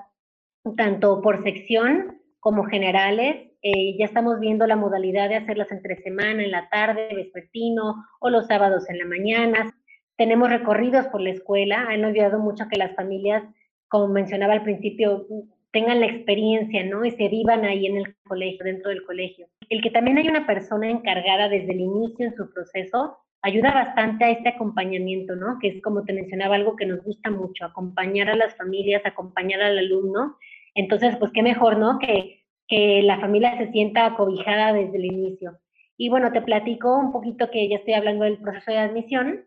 tanto 0.77 1.21
por 1.21 1.43
sección 1.43 2.21
como 2.39 2.65
generales. 2.65 3.51
Eh, 3.63 3.97
ya 3.97 4.05
estamos 4.05 4.39
viendo 4.39 4.67
la 4.67 4.75
modalidad 4.75 5.27
de 5.29 5.37
hacerlas 5.37 5.71
entre 5.71 5.97
semana, 6.03 6.43
en 6.43 6.51
la 6.51 6.69
tarde, 6.69 7.09
vespertino 7.15 7.95
o 8.19 8.29
los 8.29 8.47
sábados 8.47 8.89
en 8.89 8.99
la 8.99 9.05
mañana. 9.05 9.73
Tenemos 10.17 10.49
recorridos 10.49 11.07
por 11.07 11.21
la 11.21 11.31
escuela. 11.31 11.87
Han 11.89 12.05
ayudado 12.05 12.39
mucho 12.39 12.63
a 12.63 12.69
que 12.69 12.77
las 12.77 12.95
familias, 12.95 13.43
como 13.89 14.07
mencionaba 14.07 14.53
al 14.53 14.63
principio, 14.63 15.25
tengan 15.71 15.99
la 15.99 16.07
experiencia, 16.07 16.83
¿no? 16.83 17.05
Y 17.05 17.11
se 17.11 17.27
vivan 17.29 17.65
ahí 17.65 17.85
en 17.85 17.97
el 17.97 18.15
colegio, 18.23 18.65
dentro 18.65 18.89
del 18.89 19.03
colegio. 19.05 19.47
El 19.69 19.81
que 19.81 19.89
también 19.89 20.17
hay 20.17 20.27
una 20.27 20.45
persona 20.45 20.89
encargada 20.89 21.49
desde 21.49 21.71
el 21.71 21.81
inicio 21.81 22.27
en 22.27 22.35
su 22.35 22.51
proceso 22.53 23.17
ayuda 23.41 23.73
bastante 23.73 24.25
a 24.25 24.31
este 24.31 24.49
acompañamiento, 24.49 25.35
¿no? 25.35 25.57
Que 25.59 25.69
es 25.69 25.81
como 25.81 26.03
te 26.03 26.13
mencionaba, 26.13 26.55
algo 26.55 26.75
que 26.75 26.85
nos 26.85 27.03
gusta 27.03 27.31
mucho, 27.31 27.65
acompañar 27.65 28.29
a 28.29 28.35
las 28.35 28.55
familias, 28.55 29.01
acompañar 29.05 29.61
al 29.61 29.77
alumno. 29.77 30.37
Entonces, 30.75 31.15
pues 31.17 31.31
qué 31.33 31.41
mejor, 31.41 31.77
¿no? 31.77 31.97
Que, 31.99 32.43
que 32.67 33.01
la 33.01 33.19
familia 33.19 33.57
se 33.57 33.71
sienta 33.71 34.05
acobijada 34.05 34.73
desde 34.73 34.97
el 34.97 35.05
inicio. 35.05 35.57
Y 35.97 36.09
bueno, 36.09 36.31
te 36.31 36.41
platico 36.41 36.97
un 36.97 37.11
poquito 37.11 37.49
que 37.49 37.67
ya 37.67 37.77
estoy 37.77 37.93
hablando 37.93 38.25
del 38.25 38.37
proceso 38.37 38.71
de 38.71 38.77
admisión. 38.77 39.45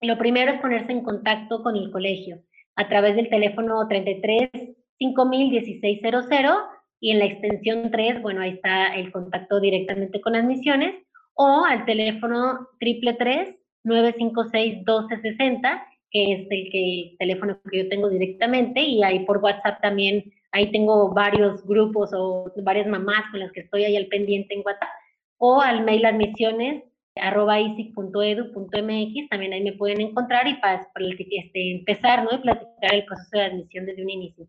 Lo 0.00 0.18
primero 0.18 0.52
es 0.52 0.60
ponerse 0.60 0.92
en 0.92 1.02
contacto 1.02 1.62
con 1.62 1.76
el 1.76 1.90
colegio 1.90 2.42
a 2.76 2.88
través 2.88 3.16
del 3.16 3.30
teléfono 3.30 3.86
33 3.88 4.50
501600 4.98 6.26
y 7.00 7.10
en 7.10 7.18
la 7.18 7.26
extensión 7.26 7.90
3, 7.90 8.22
bueno, 8.22 8.40
ahí 8.40 8.52
está 8.52 8.94
el 8.94 9.12
contacto 9.12 9.60
directamente 9.60 10.20
con 10.20 10.34
admisiones 10.34 10.94
o 11.34 11.64
al 11.64 11.84
teléfono 11.84 12.68
333-956-1260, 13.84 15.82
que 16.10 16.32
es 16.32 16.46
el, 16.50 16.70
que, 16.70 17.16
teléfono 17.18 17.60
que 17.70 17.84
yo 17.84 17.88
tengo 17.88 18.08
directamente, 18.08 18.80
y 18.80 19.02
ahí 19.02 19.26
por 19.26 19.38
WhatsApp 19.38 19.80
también, 19.82 20.32
ahí 20.52 20.70
tengo 20.72 21.12
varios 21.12 21.66
grupos 21.66 22.10
o 22.14 22.50
varias 22.62 22.86
mamás 22.86 23.30
con 23.30 23.40
las 23.40 23.52
que 23.52 23.60
estoy 23.60 23.84
ahí 23.84 23.96
al 23.96 24.06
pendiente 24.06 24.54
en 24.54 24.62
WhatsApp, 24.64 24.88
o 25.38 25.60
al 25.60 25.84
mail 25.84 26.06
admisiones 26.06 26.82
arroba 27.16 27.60
isic.edu.mx, 27.60 29.28
también 29.30 29.52
ahí 29.52 29.62
me 29.62 29.72
pueden 29.72 30.00
encontrar 30.00 30.46
y 30.48 30.54
para, 30.54 30.86
para 30.92 31.06
el 31.06 31.16
este, 31.18 31.72
empezar, 31.72 32.24
¿no? 32.24 32.30
Y 32.32 32.38
platicar 32.38 32.94
el 32.94 33.04
proceso 33.04 33.38
de 33.38 33.44
admisión 33.44 33.86
desde 33.86 34.02
un 34.02 34.10
inicio. 34.10 34.46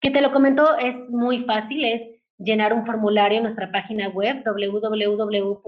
Que 0.00 0.10
te 0.10 0.20
lo 0.20 0.32
comento, 0.32 0.76
es 0.78 0.94
muy 1.08 1.44
fácil, 1.44 1.84
es 1.84 2.02
llenar 2.38 2.72
un 2.72 2.84
formulario 2.86 3.38
en 3.38 3.44
nuestra 3.44 3.70
página 3.72 4.08
web 4.08 4.42
www.isic.edu.mx, 4.44 5.66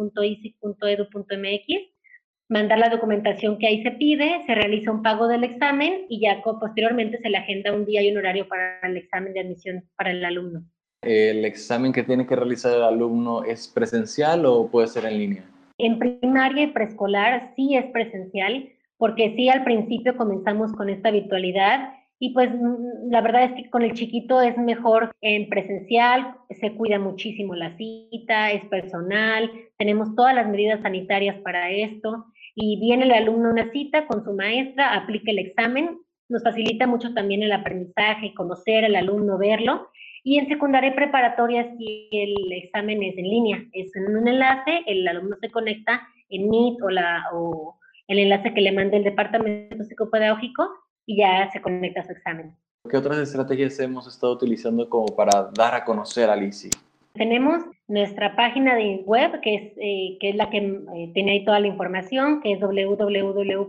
mandar 2.48 2.78
la 2.78 2.88
documentación 2.88 3.58
que 3.58 3.66
ahí 3.66 3.82
se 3.82 3.90
pide, 3.92 4.42
se 4.46 4.54
realiza 4.54 4.90
un 4.90 5.02
pago 5.02 5.28
del 5.28 5.44
examen 5.44 6.06
y 6.08 6.20
ya 6.20 6.42
posteriormente 6.42 7.18
se 7.18 7.30
le 7.30 7.38
agenda 7.38 7.72
un 7.72 7.84
día 7.84 8.02
y 8.02 8.10
un 8.10 8.18
horario 8.18 8.48
para 8.48 8.80
el 8.82 8.96
examen 8.96 9.32
de 9.32 9.40
admisión 9.40 9.84
para 9.96 10.10
el 10.10 10.24
alumno. 10.24 10.62
¿El 11.02 11.44
examen 11.44 11.92
que 11.92 12.02
tiene 12.02 12.26
que 12.26 12.34
realizar 12.34 12.74
el 12.74 12.82
alumno 12.82 13.44
es 13.44 13.68
presencial 13.68 14.44
o 14.46 14.68
puede 14.68 14.88
ser 14.88 15.04
en 15.04 15.18
línea? 15.18 15.44
En 15.78 15.98
primaria 15.98 16.64
y 16.64 16.68
preescolar 16.68 17.52
sí 17.54 17.76
es 17.76 17.86
presencial, 17.92 18.68
porque 18.96 19.34
sí 19.36 19.48
al 19.48 19.62
principio 19.62 20.16
comenzamos 20.16 20.72
con 20.72 20.90
esta 20.90 21.12
virtualidad 21.12 21.92
y 22.18 22.30
pues 22.30 22.50
mm, 22.50 23.10
la 23.10 23.20
verdad 23.20 23.44
es 23.44 23.52
que 23.52 23.70
con 23.70 23.82
el 23.82 23.94
chiquito 23.94 24.40
es 24.40 24.56
mejor 24.58 25.12
en 25.20 25.48
presencial, 25.48 26.34
se 26.50 26.72
cuida 26.74 26.98
muchísimo 26.98 27.54
la 27.54 27.76
cita, 27.76 28.50
es 28.50 28.64
personal, 28.66 29.50
tenemos 29.76 30.14
todas 30.14 30.34
las 30.34 30.48
medidas 30.48 30.82
sanitarias 30.82 31.36
para 31.42 31.70
esto 31.70 32.26
y 32.54 32.80
viene 32.80 33.04
el 33.04 33.12
alumno 33.12 33.48
a 33.48 33.52
una 33.52 33.70
cita 33.70 34.06
con 34.06 34.24
su 34.24 34.32
maestra, 34.32 34.94
aplica 34.94 35.30
el 35.30 35.38
examen, 35.38 35.98
nos 36.28 36.42
facilita 36.42 36.86
mucho 36.86 37.14
también 37.14 37.42
el 37.42 37.52
aprendizaje, 37.52 38.34
conocer 38.34 38.84
al 38.84 38.96
alumno, 38.96 39.38
verlo. 39.38 39.88
Y 40.24 40.38
en 40.38 40.48
secundaria 40.48 40.90
y 40.90 40.94
preparatoria, 40.94 41.72
si 41.78 42.08
el 42.10 42.52
examen 42.52 43.02
es 43.02 43.16
en 43.16 43.24
línea, 43.24 43.64
es 43.72 43.94
en 43.96 44.14
un 44.14 44.28
enlace, 44.28 44.82
el 44.86 45.06
alumno 45.08 45.36
se 45.40 45.50
conecta 45.50 46.06
en 46.28 46.50
Meet 46.50 46.82
o, 46.82 46.90
la, 46.90 47.24
o 47.32 47.78
el 48.08 48.18
enlace 48.18 48.52
que 48.52 48.60
le 48.60 48.72
manda 48.72 48.96
el 48.96 49.04
departamento 49.04 49.82
psicopedagógico 49.84 50.68
y 51.08 51.16
ya 51.16 51.50
se 51.50 51.60
conecta 51.60 52.02
a 52.02 52.04
su 52.04 52.12
examen. 52.12 52.54
¿Qué 52.88 52.96
otras 52.96 53.18
estrategias 53.18 53.80
hemos 53.80 54.06
estado 54.06 54.34
utilizando 54.34 54.88
como 54.88 55.06
para 55.16 55.50
dar 55.54 55.74
a 55.74 55.84
conocer 55.84 56.30
al 56.30 56.44
ICI? 56.44 56.70
Tenemos 57.14 57.64
nuestra 57.88 58.36
página 58.36 58.76
de 58.76 59.02
web, 59.06 59.40
que 59.40 59.54
es, 59.54 59.72
eh, 59.78 60.18
que 60.20 60.28
es 60.30 60.36
la 60.36 60.50
que 60.50 60.58
eh, 60.58 61.10
tiene 61.14 61.32
ahí 61.32 61.44
toda 61.44 61.58
la 61.60 61.66
información, 61.66 62.40
que 62.42 62.52
es 62.52 62.60
www.isic.edu.mx. 62.60 63.68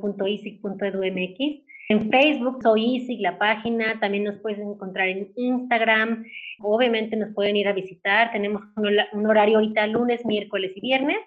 En 1.92 2.12
Facebook 2.12 2.60
soy 2.62 2.98
ISIC, 2.98 3.22
la 3.22 3.40
página, 3.40 4.00
también 4.00 4.26
nos 4.26 4.38
puedes 4.40 4.60
encontrar 4.60 5.08
en 5.08 5.32
Instagram, 5.36 6.26
obviamente 6.60 7.16
nos 7.16 7.34
pueden 7.34 7.56
ir 7.56 7.68
a 7.68 7.74
visitar, 7.74 8.32
tenemos 8.32 8.62
un 8.76 9.26
horario 9.26 9.58
ahorita 9.58 9.88
lunes, 9.88 10.24
miércoles 10.24 10.74
y 10.76 10.82
viernes, 10.82 11.18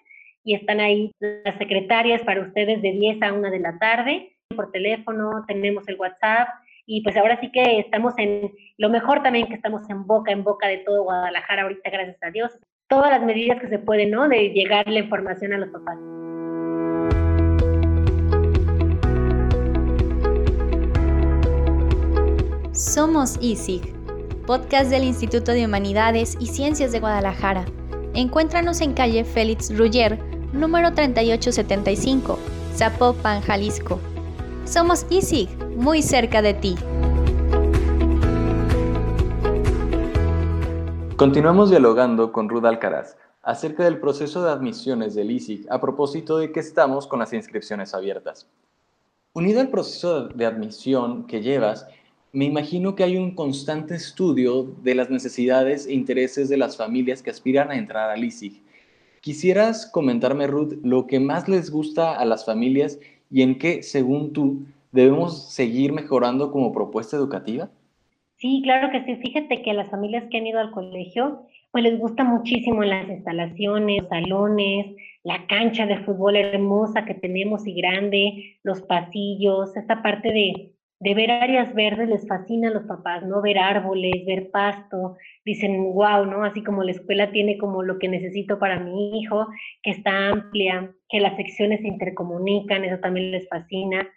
y 0.45 0.55
están 0.55 0.79
ahí 0.79 1.11
las 1.19 1.59
secretarias 1.59 2.23
para 2.23 2.43
ustedes 2.43 2.81
de 2.81 2.93
10 2.93 3.23
a 3.23 3.33
1 3.33 3.51
de 3.51 3.59
la 3.59 3.77
tarde 3.79 4.33
por 4.55 4.71
teléfono, 4.71 5.45
tenemos 5.47 5.87
el 5.89 5.97
WhatsApp 5.97 6.49
y 6.87 7.03
pues 7.03 7.17
ahora 7.17 7.39
sí 7.41 7.51
que 7.53 7.79
estamos 7.79 8.15
en, 8.19 8.53
lo 8.77 8.91
mejor 8.91 9.23
también 9.23 9.47
que 9.47 9.55
estamos 9.55 9.89
en 9.89 10.07
boca 10.07 10.33
en 10.33 10.43
boca 10.43 10.67
de 10.67 10.79
todo 10.79 11.05
Guadalajara 11.05 11.63
ahorita, 11.63 11.91
gracias 11.91 12.23
a 12.23 12.31
Dios. 12.31 12.53
Todas 12.89 13.11
las 13.11 13.23
medidas 13.23 13.61
que 13.61 13.69
se 13.69 13.79
pueden, 13.79 14.11
¿no? 14.11 14.29
De 14.29 14.51
llegar 14.51 14.87
la 14.89 14.99
información 14.99 15.53
a 15.53 15.59
los 15.59 15.71
papás. 15.71 15.97
Somos 22.73 23.39
ISIG, 23.41 23.95
podcast 24.47 24.91
del 24.91 25.05
Instituto 25.05 25.53
de 25.53 25.65
Humanidades 25.65 26.37
y 26.41 26.47
Ciencias 26.47 26.91
de 26.93 27.01
Guadalajara. 27.01 27.65
Encuéntranos 28.15 28.81
en 28.81 28.93
calle 28.93 29.25
Félix 29.25 29.75
Ruller, 29.75 30.19
número 30.53 30.93
3875, 30.93 32.39
Zapopan, 32.75 33.41
Jalisco 33.41 34.01
somos 34.65 35.07
ISIG, 35.11 35.49
muy 35.77 36.03
cerca 36.03 36.43
de 36.43 36.55
ti. 36.55 36.75
Continuamos 41.17 41.71
dialogando 41.71 42.33
con 42.33 42.49
Ruth 42.49 42.65
Alcaraz 42.65 43.17
acerca 43.43 43.85
del 43.85 43.99
proceso 43.99 44.45
de 44.45 44.53
admisiones 44.53 45.15
del 45.15 45.31
ISIC 45.31 45.67
a 45.71 45.81
propósito 45.81 46.39
de 46.39 46.53
que 46.53 46.61
estamos 46.61 47.07
con 47.07 47.19
las 47.19 47.33
inscripciones 47.33 47.95
abiertas. 47.95 48.47
Unido 49.33 49.61
al 49.61 49.69
proceso 49.69 50.29
de 50.29 50.47
admisión 50.47 51.27
que 51.27 51.41
llevas, 51.41 51.87
me 52.33 52.45
imagino 52.45 52.95
que 52.95 53.05
hay 53.05 53.17
un 53.17 53.35
constante 53.35 53.95
estudio 53.95 54.75
de 54.83 54.95
las 54.95 55.11
necesidades 55.11 55.87
e 55.87 55.93
intereses 55.93 56.49
de 56.49 56.57
las 56.57 56.77
familias 56.77 57.23
que 57.23 57.31
aspiran 57.31 57.71
a 57.71 57.77
entrar 57.77 58.11
al 58.11 58.25
ISIC. 58.25 58.63
¿Quisieras 59.21 59.87
comentarme, 59.87 60.47
Ruth, 60.47 60.75
lo 60.83 61.07
que 61.07 61.21
más 61.21 61.49
les 61.49 61.71
gusta 61.71 62.17
a 62.17 62.25
las 62.25 62.45
familias 62.45 62.99
y 63.33 63.43
en 63.43 63.59
qué, 63.59 63.83
según 63.83 64.33
tú, 64.33 64.67
debemos 64.93 65.51
seguir 65.53 65.93
mejorando 65.93 66.53
como 66.53 66.73
propuesta 66.73 67.17
educativa? 67.17 67.71
Sí, 68.37 68.61
claro 68.63 68.91
que 68.91 69.05
sí. 69.05 69.17
Fíjate 69.23 69.63
que 69.63 69.71
a 69.71 69.75
las 69.75 69.91
familias 69.91 70.25
que 70.31 70.37
han 70.37 70.47
ido 70.47 70.61
al 70.61 70.71
colegio, 70.73 71.47
pues 71.71 71.83
les 71.83 71.99
gusta 71.99 72.25
muchísimo 72.25 72.83
las 72.83 73.09
instalaciones, 73.09 74.07
salones, 74.09 74.95
la 75.25 75.47
cancha 75.47 75.87
de 75.87 75.99
fútbol 75.99 76.37
hermosa 76.37 77.07
que 77.07 77.15
tenemos 77.15 77.67
y 77.67 77.75
grande, 77.75 78.59
los 78.65 78.83
pasillos, 78.83 79.75
esta 79.77 80.03
parte 80.03 80.31
de, 80.31 80.72
de 81.03 81.15
ver 81.15 81.33
áreas 81.33 81.75
verdes 81.75 82.09
les 82.09 82.29
fascina 82.29 82.69
a 82.69 82.73
los 82.73 82.85
papás, 82.85 83.25
¿no? 83.25 83.43
Ver 83.43 83.59
árboles, 83.59 84.25
ver 84.25 84.51
pasto, 84.53 85.17
dicen, 85.45 85.83
wow, 85.95 86.25
¿no? 86.27 86.45
Así 86.45 86.63
como 86.63 86.85
la 86.85 86.93
escuela 86.93 87.33
tiene 87.33 87.59
como 87.59 87.83
lo 87.83 87.99
que 87.99 88.09
necesito 88.09 88.61
para 88.61 88.79
mi 88.79 89.19
hijo, 89.19 89.49
que 89.83 89.91
está 89.91 90.29
amplia, 90.29 90.95
que 91.09 91.19
las 91.19 91.37
secciones 91.37 91.81
se 91.81 91.89
intercomunican, 91.89 92.85
eso 92.85 93.01
también 93.01 93.33
les 93.33 93.49
fascina 93.49 94.09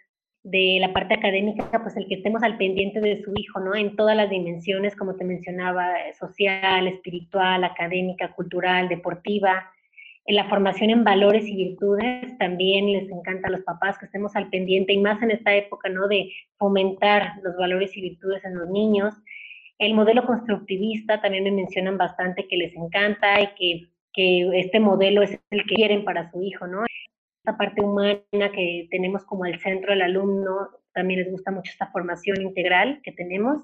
de 0.44 0.78
la 0.80 0.92
parte 0.92 1.14
académica, 1.14 1.68
pues 1.82 1.96
el 1.96 2.06
que 2.06 2.14
estemos 2.14 2.44
al 2.44 2.56
pendiente 2.56 3.00
de 3.00 3.20
su 3.20 3.32
hijo, 3.34 3.58
¿no? 3.58 3.74
En 3.74 3.96
todas 3.96 4.16
las 4.16 4.30
dimensiones, 4.30 4.94
como 4.94 5.16
te 5.16 5.24
mencionaba, 5.24 5.88
social, 6.16 6.86
espiritual, 6.86 7.64
académica, 7.64 8.32
cultural, 8.32 8.88
deportiva. 8.88 9.72
La 10.28 10.48
formación 10.48 10.90
en 10.90 11.04
valores 11.04 11.46
y 11.46 11.56
virtudes 11.56 12.36
también 12.38 12.92
les 12.92 13.08
encanta 13.10 13.48
a 13.48 13.52
los 13.52 13.62
papás 13.62 13.98
que 13.98 14.06
estemos 14.06 14.34
al 14.34 14.50
pendiente 14.50 14.92
y 14.92 14.98
más 14.98 15.22
en 15.22 15.30
esta 15.30 15.54
época, 15.54 15.88
¿no? 15.88 16.08
De 16.08 16.32
fomentar 16.58 17.34
los 17.42 17.56
valores 17.56 17.96
y 17.96 18.00
virtudes 18.00 18.44
en 18.44 18.56
los 18.56 18.68
niños. 18.68 19.14
El 19.78 19.94
modelo 19.94 20.26
constructivista 20.26 21.20
también 21.20 21.44
me 21.44 21.52
mencionan 21.52 21.96
bastante 21.96 22.48
que 22.48 22.56
les 22.56 22.74
encanta 22.74 23.40
y 23.40 23.46
que, 23.54 23.88
que 24.12 24.60
este 24.60 24.80
modelo 24.80 25.22
es 25.22 25.38
el 25.50 25.64
que 25.64 25.76
quieren 25.76 26.04
para 26.04 26.30
su 26.30 26.42
hijo, 26.42 26.66
¿no? 26.66 26.84
esta 27.46 27.56
parte 27.56 27.80
humana 27.80 28.50
que 28.52 28.88
tenemos 28.90 29.24
como 29.24 29.46
el 29.46 29.60
centro 29.60 29.92
del 29.92 30.02
alumno, 30.02 30.68
también 30.92 31.20
les 31.20 31.30
gusta 31.30 31.52
mucho 31.52 31.70
esta 31.70 31.86
formación 31.92 32.42
integral 32.42 33.00
que 33.04 33.12
tenemos. 33.12 33.62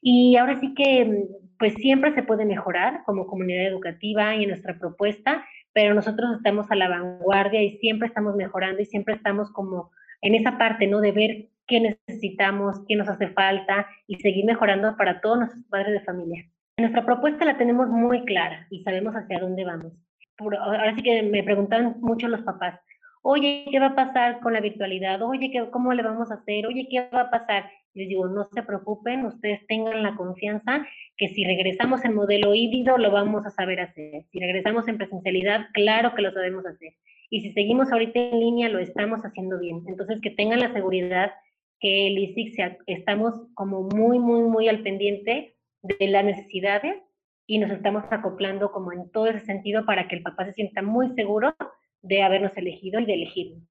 Y 0.00 0.36
ahora 0.36 0.60
sí 0.60 0.72
que, 0.74 1.26
pues 1.58 1.74
siempre 1.74 2.14
se 2.14 2.22
puede 2.22 2.44
mejorar 2.44 3.02
como 3.04 3.26
comunidad 3.26 3.66
educativa 3.66 4.36
y 4.36 4.44
en 4.44 4.50
nuestra 4.50 4.78
propuesta, 4.78 5.44
pero 5.72 5.94
nosotros 5.94 6.36
estamos 6.36 6.70
a 6.70 6.76
la 6.76 6.88
vanguardia 6.88 7.62
y 7.62 7.78
siempre 7.78 8.08
estamos 8.08 8.36
mejorando 8.36 8.80
y 8.82 8.86
siempre 8.86 9.14
estamos 9.14 9.50
como 9.50 9.90
en 10.20 10.34
esa 10.34 10.58
parte, 10.58 10.86
¿no? 10.86 11.00
De 11.00 11.12
ver 11.12 11.48
qué 11.66 11.80
necesitamos, 11.80 12.82
qué 12.88 12.96
nos 12.96 13.08
hace 13.08 13.28
falta 13.28 13.86
y 14.06 14.16
seguir 14.16 14.44
mejorando 14.44 14.96
para 14.96 15.20
todos 15.20 15.38
nuestros 15.38 15.64
padres 15.66 15.92
de 15.92 16.04
familia. 16.04 16.44
Nuestra 16.78 17.04
propuesta 17.04 17.44
la 17.44 17.58
tenemos 17.58 17.88
muy 17.88 18.24
clara 18.24 18.66
y 18.70 18.82
sabemos 18.82 19.14
hacia 19.14 19.38
dónde 19.38 19.64
vamos. 19.64 19.92
ahora 20.38 20.94
sí 20.94 21.02
que 21.02 21.22
me 21.22 21.42
preguntan 21.42 21.96
mucho 22.00 22.28
los 22.28 22.40
papás, 22.42 22.80
oye, 23.22 23.66
¿qué 23.70 23.78
va 23.78 23.88
a 23.88 23.94
pasar 23.94 24.40
con 24.40 24.52
la 24.52 24.60
virtualidad? 24.60 25.22
Oye, 25.22 25.52
¿cómo 25.70 25.92
le 25.92 26.02
vamos 26.02 26.30
a 26.30 26.34
hacer? 26.34 26.66
Oye, 26.66 26.88
¿qué 26.90 27.08
va 27.14 27.22
a 27.22 27.30
pasar? 27.30 27.70
Les 27.94 28.08
digo, 28.08 28.26
no 28.26 28.48
se 28.52 28.62
preocupen, 28.62 29.26
ustedes 29.26 29.66
tengan 29.66 30.02
la 30.02 30.16
confianza 30.16 30.86
que 31.16 31.28
si 31.28 31.44
regresamos 31.44 32.04
en 32.04 32.14
modelo 32.14 32.54
híbrido 32.54 32.96
lo 32.96 33.10
vamos 33.10 33.44
a 33.46 33.50
saber 33.50 33.80
hacer. 33.80 34.24
Si 34.30 34.38
regresamos 34.38 34.88
en 34.88 34.96
presencialidad, 34.96 35.66
claro 35.74 36.14
que 36.14 36.22
lo 36.22 36.32
sabemos 36.32 36.64
hacer. 36.66 36.94
Y 37.28 37.40
si 37.40 37.52
seguimos 37.52 37.92
ahorita 37.92 38.18
en 38.18 38.40
línea, 38.40 38.68
lo 38.68 38.78
estamos 38.78 39.20
haciendo 39.22 39.58
bien. 39.58 39.82
Entonces, 39.86 40.20
que 40.20 40.30
tengan 40.30 40.60
la 40.60 40.72
seguridad 40.72 41.32
que 41.80 42.06
el 42.06 42.18
ISIC 42.18 42.78
estamos 42.86 43.34
como 43.54 43.82
muy, 43.82 44.18
muy, 44.18 44.42
muy 44.42 44.68
al 44.68 44.82
pendiente 44.82 45.56
de 45.82 46.06
las 46.08 46.24
necesidades 46.24 47.02
y 47.46 47.58
nos 47.58 47.70
estamos 47.70 48.04
acoplando 48.10 48.70
como 48.70 48.92
en 48.92 49.10
todo 49.10 49.26
ese 49.26 49.40
sentido 49.40 49.84
para 49.84 50.08
que 50.08 50.16
el 50.16 50.22
papá 50.22 50.44
se 50.44 50.52
sienta 50.52 50.80
muy 50.80 51.10
seguro 51.14 51.54
de 52.02 52.22
habernos 52.22 52.56
elegido 52.56 53.00
y 53.00 53.06
de 53.06 53.14
elegirnos. 53.14 53.68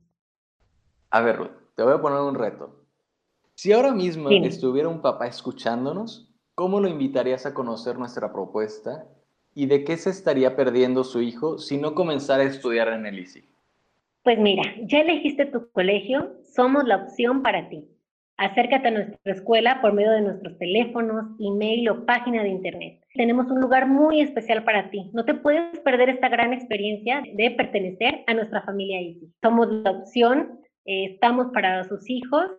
A 1.09 1.21
ver, 1.21 1.37
te 1.75 1.83
voy 1.83 1.93
a 1.93 2.01
poner 2.01 2.19
un 2.19 2.35
reto. 2.35 2.80
Si 3.61 3.71
ahora 3.71 3.91
mismo 3.91 4.31
estuviera 4.31 4.89
un 4.89 5.03
papá 5.03 5.27
escuchándonos, 5.27 6.33
¿cómo 6.55 6.79
lo 6.79 6.87
invitarías 6.87 7.45
a 7.45 7.53
conocer 7.53 7.95
nuestra 7.95 8.33
propuesta 8.33 9.05
y 9.53 9.67
de 9.67 9.83
qué 9.83 9.97
se 9.97 10.09
estaría 10.09 10.55
perdiendo 10.55 11.03
su 11.03 11.21
hijo 11.21 11.59
si 11.59 11.77
no 11.77 11.93
comenzara 11.93 12.41
a 12.41 12.47
estudiar 12.47 12.87
en 12.87 13.05
el 13.05 13.19
ICI? 13.19 13.47
Pues 14.23 14.39
mira, 14.39 14.63
ya 14.87 15.01
elegiste 15.01 15.45
tu 15.45 15.69
colegio, 15.73 16.37
somos 16.41 16.85
la 16.85 17.03
opción 17.03 17.43
para 17.43 17.69
ti. 17.69 17.87
Acércate 18.37 18.87
a 18.87 18.91
nuestra 18.91 19.31
escuela 19.31 19.79
por 19.79 19.93
medio 19.93 20.09
de 20.09 20.21
nuestros 20.21 20.57
teléfonos, 20.57 21.25
email 21.39 21.87
o 21.89 22.03
página 22.07 22.41
de 22.41 22.49
internet. 22.49 23.03
Tenemos 23.13 23.45
un 23.51 23.61
lugar 23.61 23.87
muy 23.87 24.21
especial 24.21 24.63
para 24.63 24.89
ti. 24.89 25.11
No 25.13 25.23
te 25.23 25.35
puedes 25.35 25.79
perder 25.81 26.09
esta 26.09 26.29
gran 26.29 26.51
experiencia 26.51 27.21
de 27.35 27.51
pertenecer 27.51 28.23
a 28.25 28.33
nuestra 28.33 28.63
familia 28.63 28.99
ISI. 28.99 29.31
Somos 29.39 29.67
la 29.71 29.91
opción, 29.91 30.61
eh, 30.85 31.11
estamos 31.13 31.51
para 31.53 31.83
sus 31.83 32.09
hijos 32.09 32.49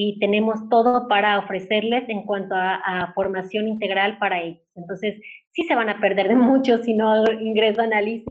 y 0.00 0.16
tenemos 0.20 0.68
todo 0.68 1.08
para 1.08 1.40
ofrecerles 1.40 2.08
en 2.08 2.22
cuanto 2.22 2.54
a, 2.54 3.10
formación 3.16 3.66
integral 3.66 4.16
para 4.18 4.40
ellos. 4.40 4.62
Entonces, 4.76 5.20
sí 5.50 5.64
se 5.64 5.74
van 5.74 5.88
a 5.88 5.98
perder 5.98 6.28
de 6.28 6.36
mucho 6.36 6.78
si 6.84 6.94
no 6.94 7.24
ingresan 7.32 7.92
al 7.92 8.06
ISI, 8.06 8.26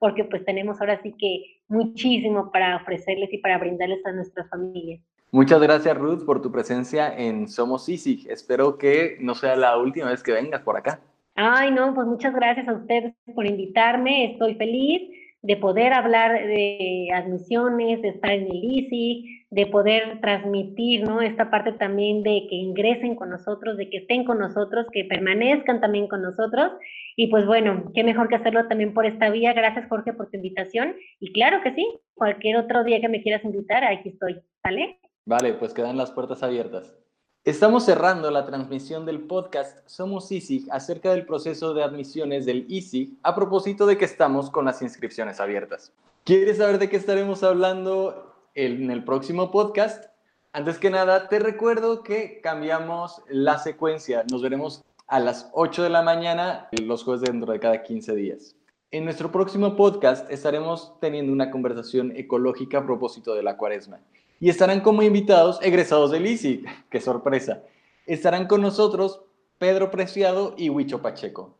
porque 0.00 0.24
pues 0.24 0.44
tenemos 0.44 0.80
ahora 0.80 1.00
sí 1.00 1.14
que 1.16 1.60
muchísimo 1.68 2.50
para 2.50 2.74
ofrecerles 2.74 3.32
y 3.32 3.38
para 3.38 3.58
brindarles 3.58 4.04
a 4.04 4.10
nuestras 4.10 4.50
familias. 4.50 5.00
Muchas 5.30 5.60
gracias 5.60 5.96
Ruth 5.96 6.26
por 6.26 6.42
tu 6.42 6.50
presencia 6.50 7.16
en 7.16 7.46
Somos 7.46 7.88
ISIG. 7.88 8.28
Espero 8.28 8.76
que 8.76 9.16
no 9.20 9.36
sea 9.36 9.54
la 9.54 9.78
última 9.78 10.10
vez 10.10 10.24
que 10.24 10.32
vengas 10.32 10.62
por 10.62 10.76
acá. 10.76 10.98
Ay, 11.36 11.70
no, 11.70 11.94
pues 11.94 12.08
muchas 12.08 12.34
gracias 12.34 12.66
a 12.66 12.72
ustedes 12.72 13.14
por 13.32 13.46
invitarme. 13.46 14.32
Estoy 14.32 14.56
feliz 14.56 15.02
de 15.42 15.56
poder 15.56 15.92
hablar 15.92 16.32
de 16.32 17.08
admisiones, 17.12 18.00
de 18.00 18.08
estar 18.08 18.30
en 18.30 18.46
el 18.46 18.64
ISIG, 18.64 19.46
de 19.50 19.66
poder 19.66 20.20
transmitir, 20.20 21.02
¿no? 21.02 21.20
Esta 21.20 21.50
parte 21.50 21.72
también 21.72 22.22
de 22.22 22.46
que 22.48 22.54
ingresen 22.54 23.16
con 23.16 23.30
nosotros, 23.30 23.76
de 23.76 23.90
que 23.90 23.98
estén 23.98 24.24
con 24.24 24.38
nosotros, 24.38 24.86
que 24.92 25.04
permanezcan 25.04 25.80
también 25.80 26.06
con 26.06 26.22
nosotros. 26.22 26.72
Y 27.16 27.26
pues 27.26 27.44
bueno, 27.44 27.90
qué 27.94 28.04
mejor 28.04 28.28
que 28.28 28.36
hacerlo 28.36 28.66
también 28.68 28.94
por 28.94 29.04
esta 29.04 29.30
vía. 29.30 29.52
Gracias 29.52 29.88
Jorge 29.88 30.12
por 30.12 30.30
tu 30.30 30.36
invitación. 30.36 30.94
Y 31.18 31.32
claro 31.32 31.60
que 31.62 31.74
sí, 31.74 31.86
cualquier 32.14 32.56
otro 32.56 32.84
día 32.84 33.00
que 33.00 33.08
me 33.08 33.22
quieras 33.22 33.44
invitar, 33.44 33.84
aquí 33.84 34.10
estoy, 34.10 34.40
¿vale? 34.62 34.98
Vale, 35.26 35.54
pues 35.54 35.74
quedan 35.74 35.96
las 35.96 36.12
puertas 36.12 36.42
abiertas. 36.42 36.96
Estamos 37.44 37.86
cerrando 37.86 38.30
la 38.30 38.46
transmisión 38.46 39.04
del 39.04 39.22
podcast 39.22 39.76
Somos 39.86 40.30
ISIG 40.30 40.68
acerca 40.70 41.10
del 41.10 41.26
proceso 41.26 41.74
de 41.74 41.82
admisiones 41.82 42.46
del 42.46 42.66
ISIG 42.68 43.18
a 43.24 43.34
propósito 43.34 43.84
de 43.84 43.98
que 43.98 44.04
estamos 44.04 44.48
con 44.48 44.64
las 44.64 44.80
inscripciones 44.80 45.40
abiertas. 45.40 45.92
¿Quieres 46.22 46.58
saber 46.58 46.78
de 46.78 46.88
qué 46.88 46.96
estaremos 46.96 47.42
hablando 47.42 48.32
en 48.54 48.92
el 48.92 49.02
próximo 49.02 49.50
podcast? 49.50 50.04
Antes 50.52 50.78
que 50.78 50.90
nada, 50.90 51.28
te 51.28 51.40
recuerdo 51.40 52.04
que 52.04 52.40
cambiamos 52.40 53.22
la 53.28 53.58
secuencia. 53.58 54.24
Nos 54.30 54.40
veremos 54.40 54.84
a 55.08 55.18
las 55.18 55.50
8 55.52 55.82
de 55.82 55.90
la 55.90 56.02
mañana 56.02 56.68
los 56.80 57.02
jueves 57.02 57.22
dentro 57.22 57.52
de 57.52 57.58
cada 57.58 57.82
15 57.82 58.14
días. 58.14 58.54
En 58.92 59.02
nuestro 59.02 59.32
próximo 59.32 59.74
podcast 59.74 60.30
estaremos 60.30 60.92
teniendo 61.00 61.32
una 61.32 61.50
conversación 61.50 62.12
ecológica 62.14 62.78
a 62.78 62.86
propósito 62.86 63.34
de 63.34 63.42
la 63.42 63.56
cuaresma 63.56 63.98
y 64.42 64.48
estarán 64.48 64.80
como 64.80 65.04
invitados 65.04 65.60
egresados 65.62 66.10
del 66.10 66.26
ISIC. 66.26 66.66
¡Qué 66.90 67.00
sorpresa! 67.00 67.62
Estarán 68.06 68.48
con 68.48 68.60
nosotros 68.60 69.22
Pedro 69.58 69.92
Preciado 69.92 70.56
y 70.58 70.68
Huicho 70.68 71.00
Pacheco. 71.00 71.56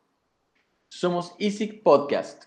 Somos 0.88 1.32
ISIC 1.38 1.84
Podcast, 1.84 2.46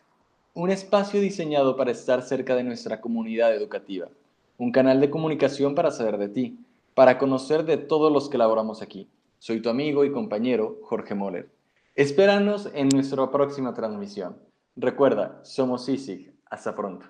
un 0.53 0.71
espacio 0.71 1.21
diseñado 1.21 1.77
para 1.77 1.91
estar 1.91 2.21
cerca 2.21 2.53
de 2.53 2.65
nuestra 2.65 2.99
comunidad 2.99 3.55
educativa, 3.55 4.09
un 4.57 4.73
canal 4.73 4.99
de 4.99 5.09
comunicación 5.09 5.73
para 5.73 5.89
saber 5.89 6.17
de 6.17 6.27
ti, 6.27 6.59
para 6.95 7.17
conocer 7.17 7.63
de 7.63 7.77
todos 7.77 8.11
los 8.11 8.27
que 8.27 8.37
laboramos 8.37 8.81
aquí. 8.81 9.07
Soy 9.39 9.61
tu 9.61 9.69
amigo 9.69 10.03
y 10.03 10.11
compañero 10.11 10.79
Jorge 10.81 11.15
Moller. 11.15 11.49
Espéranos 11.95 12.69
en 12.73 12.89
nuestra 12.89 13.31
próxima 13.31 13.73
transmisión. 13.73 14.35
Recuerda, 14.75 15.39
somos 15.45 15.87
ISIC. 15.87 16.35
Hasta 16.49 16.75
pronto. 16.75 17.05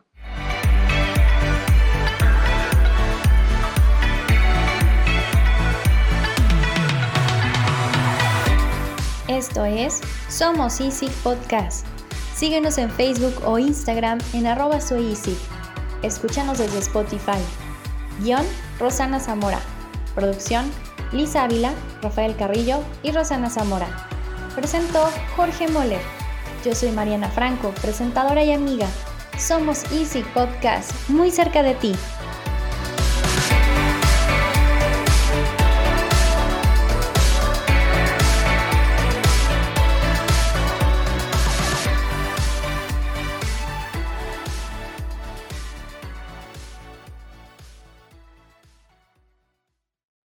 Esto 9.27 9.65
es 9.65 10.01
Somos 10.29 10.79
Easy 10.79 11.09
Podcast. 11.23 11.83
Síguenos 12.35 12.77
en 12.77 12.91
Facebook 12.91 13.33
o 13.43 13.57
Instagram 13.57 14.19
en 14.33 14.45
arroba 14.45 14.79
soy 14.79 15.09
Easy. 15.09 15.35
Escúchanos 16.03 16.59
desde 16.59 16.77
Spotify. 16.77 17.39
Guión 18.19 18.45
Rosana 18.79 19.19
Zamora. 19.19 19.59
Producción 20.13 20.71
Lisa 21.11 21.45
Ávila, 21.45 21.73
Rafael 22.03 22.35
Carrillo 22.35 22.83
y 23.01 23.13
Rosana 23.13 23.49
Zamora. 23.49 23.87
presentó 24.55 25.09
Jorge 25.35 25.69
Moller. 25.69 26.01
Yo 26.63 26.75
soy 26.75 26.91
Mariana 26.91 27.29
Franco, 27.29 27.71
presentadora 27.81 28.43
y 28.43 28.53
amiga. 28.53 28.87
Somos 29.39 29.91
Easy 29.91 30.21
Podcast, 30.35 30.91
muy 31.09 31.31
cerca 31.31 31.63
de 31.63 31.73
ti. 31.73 31.95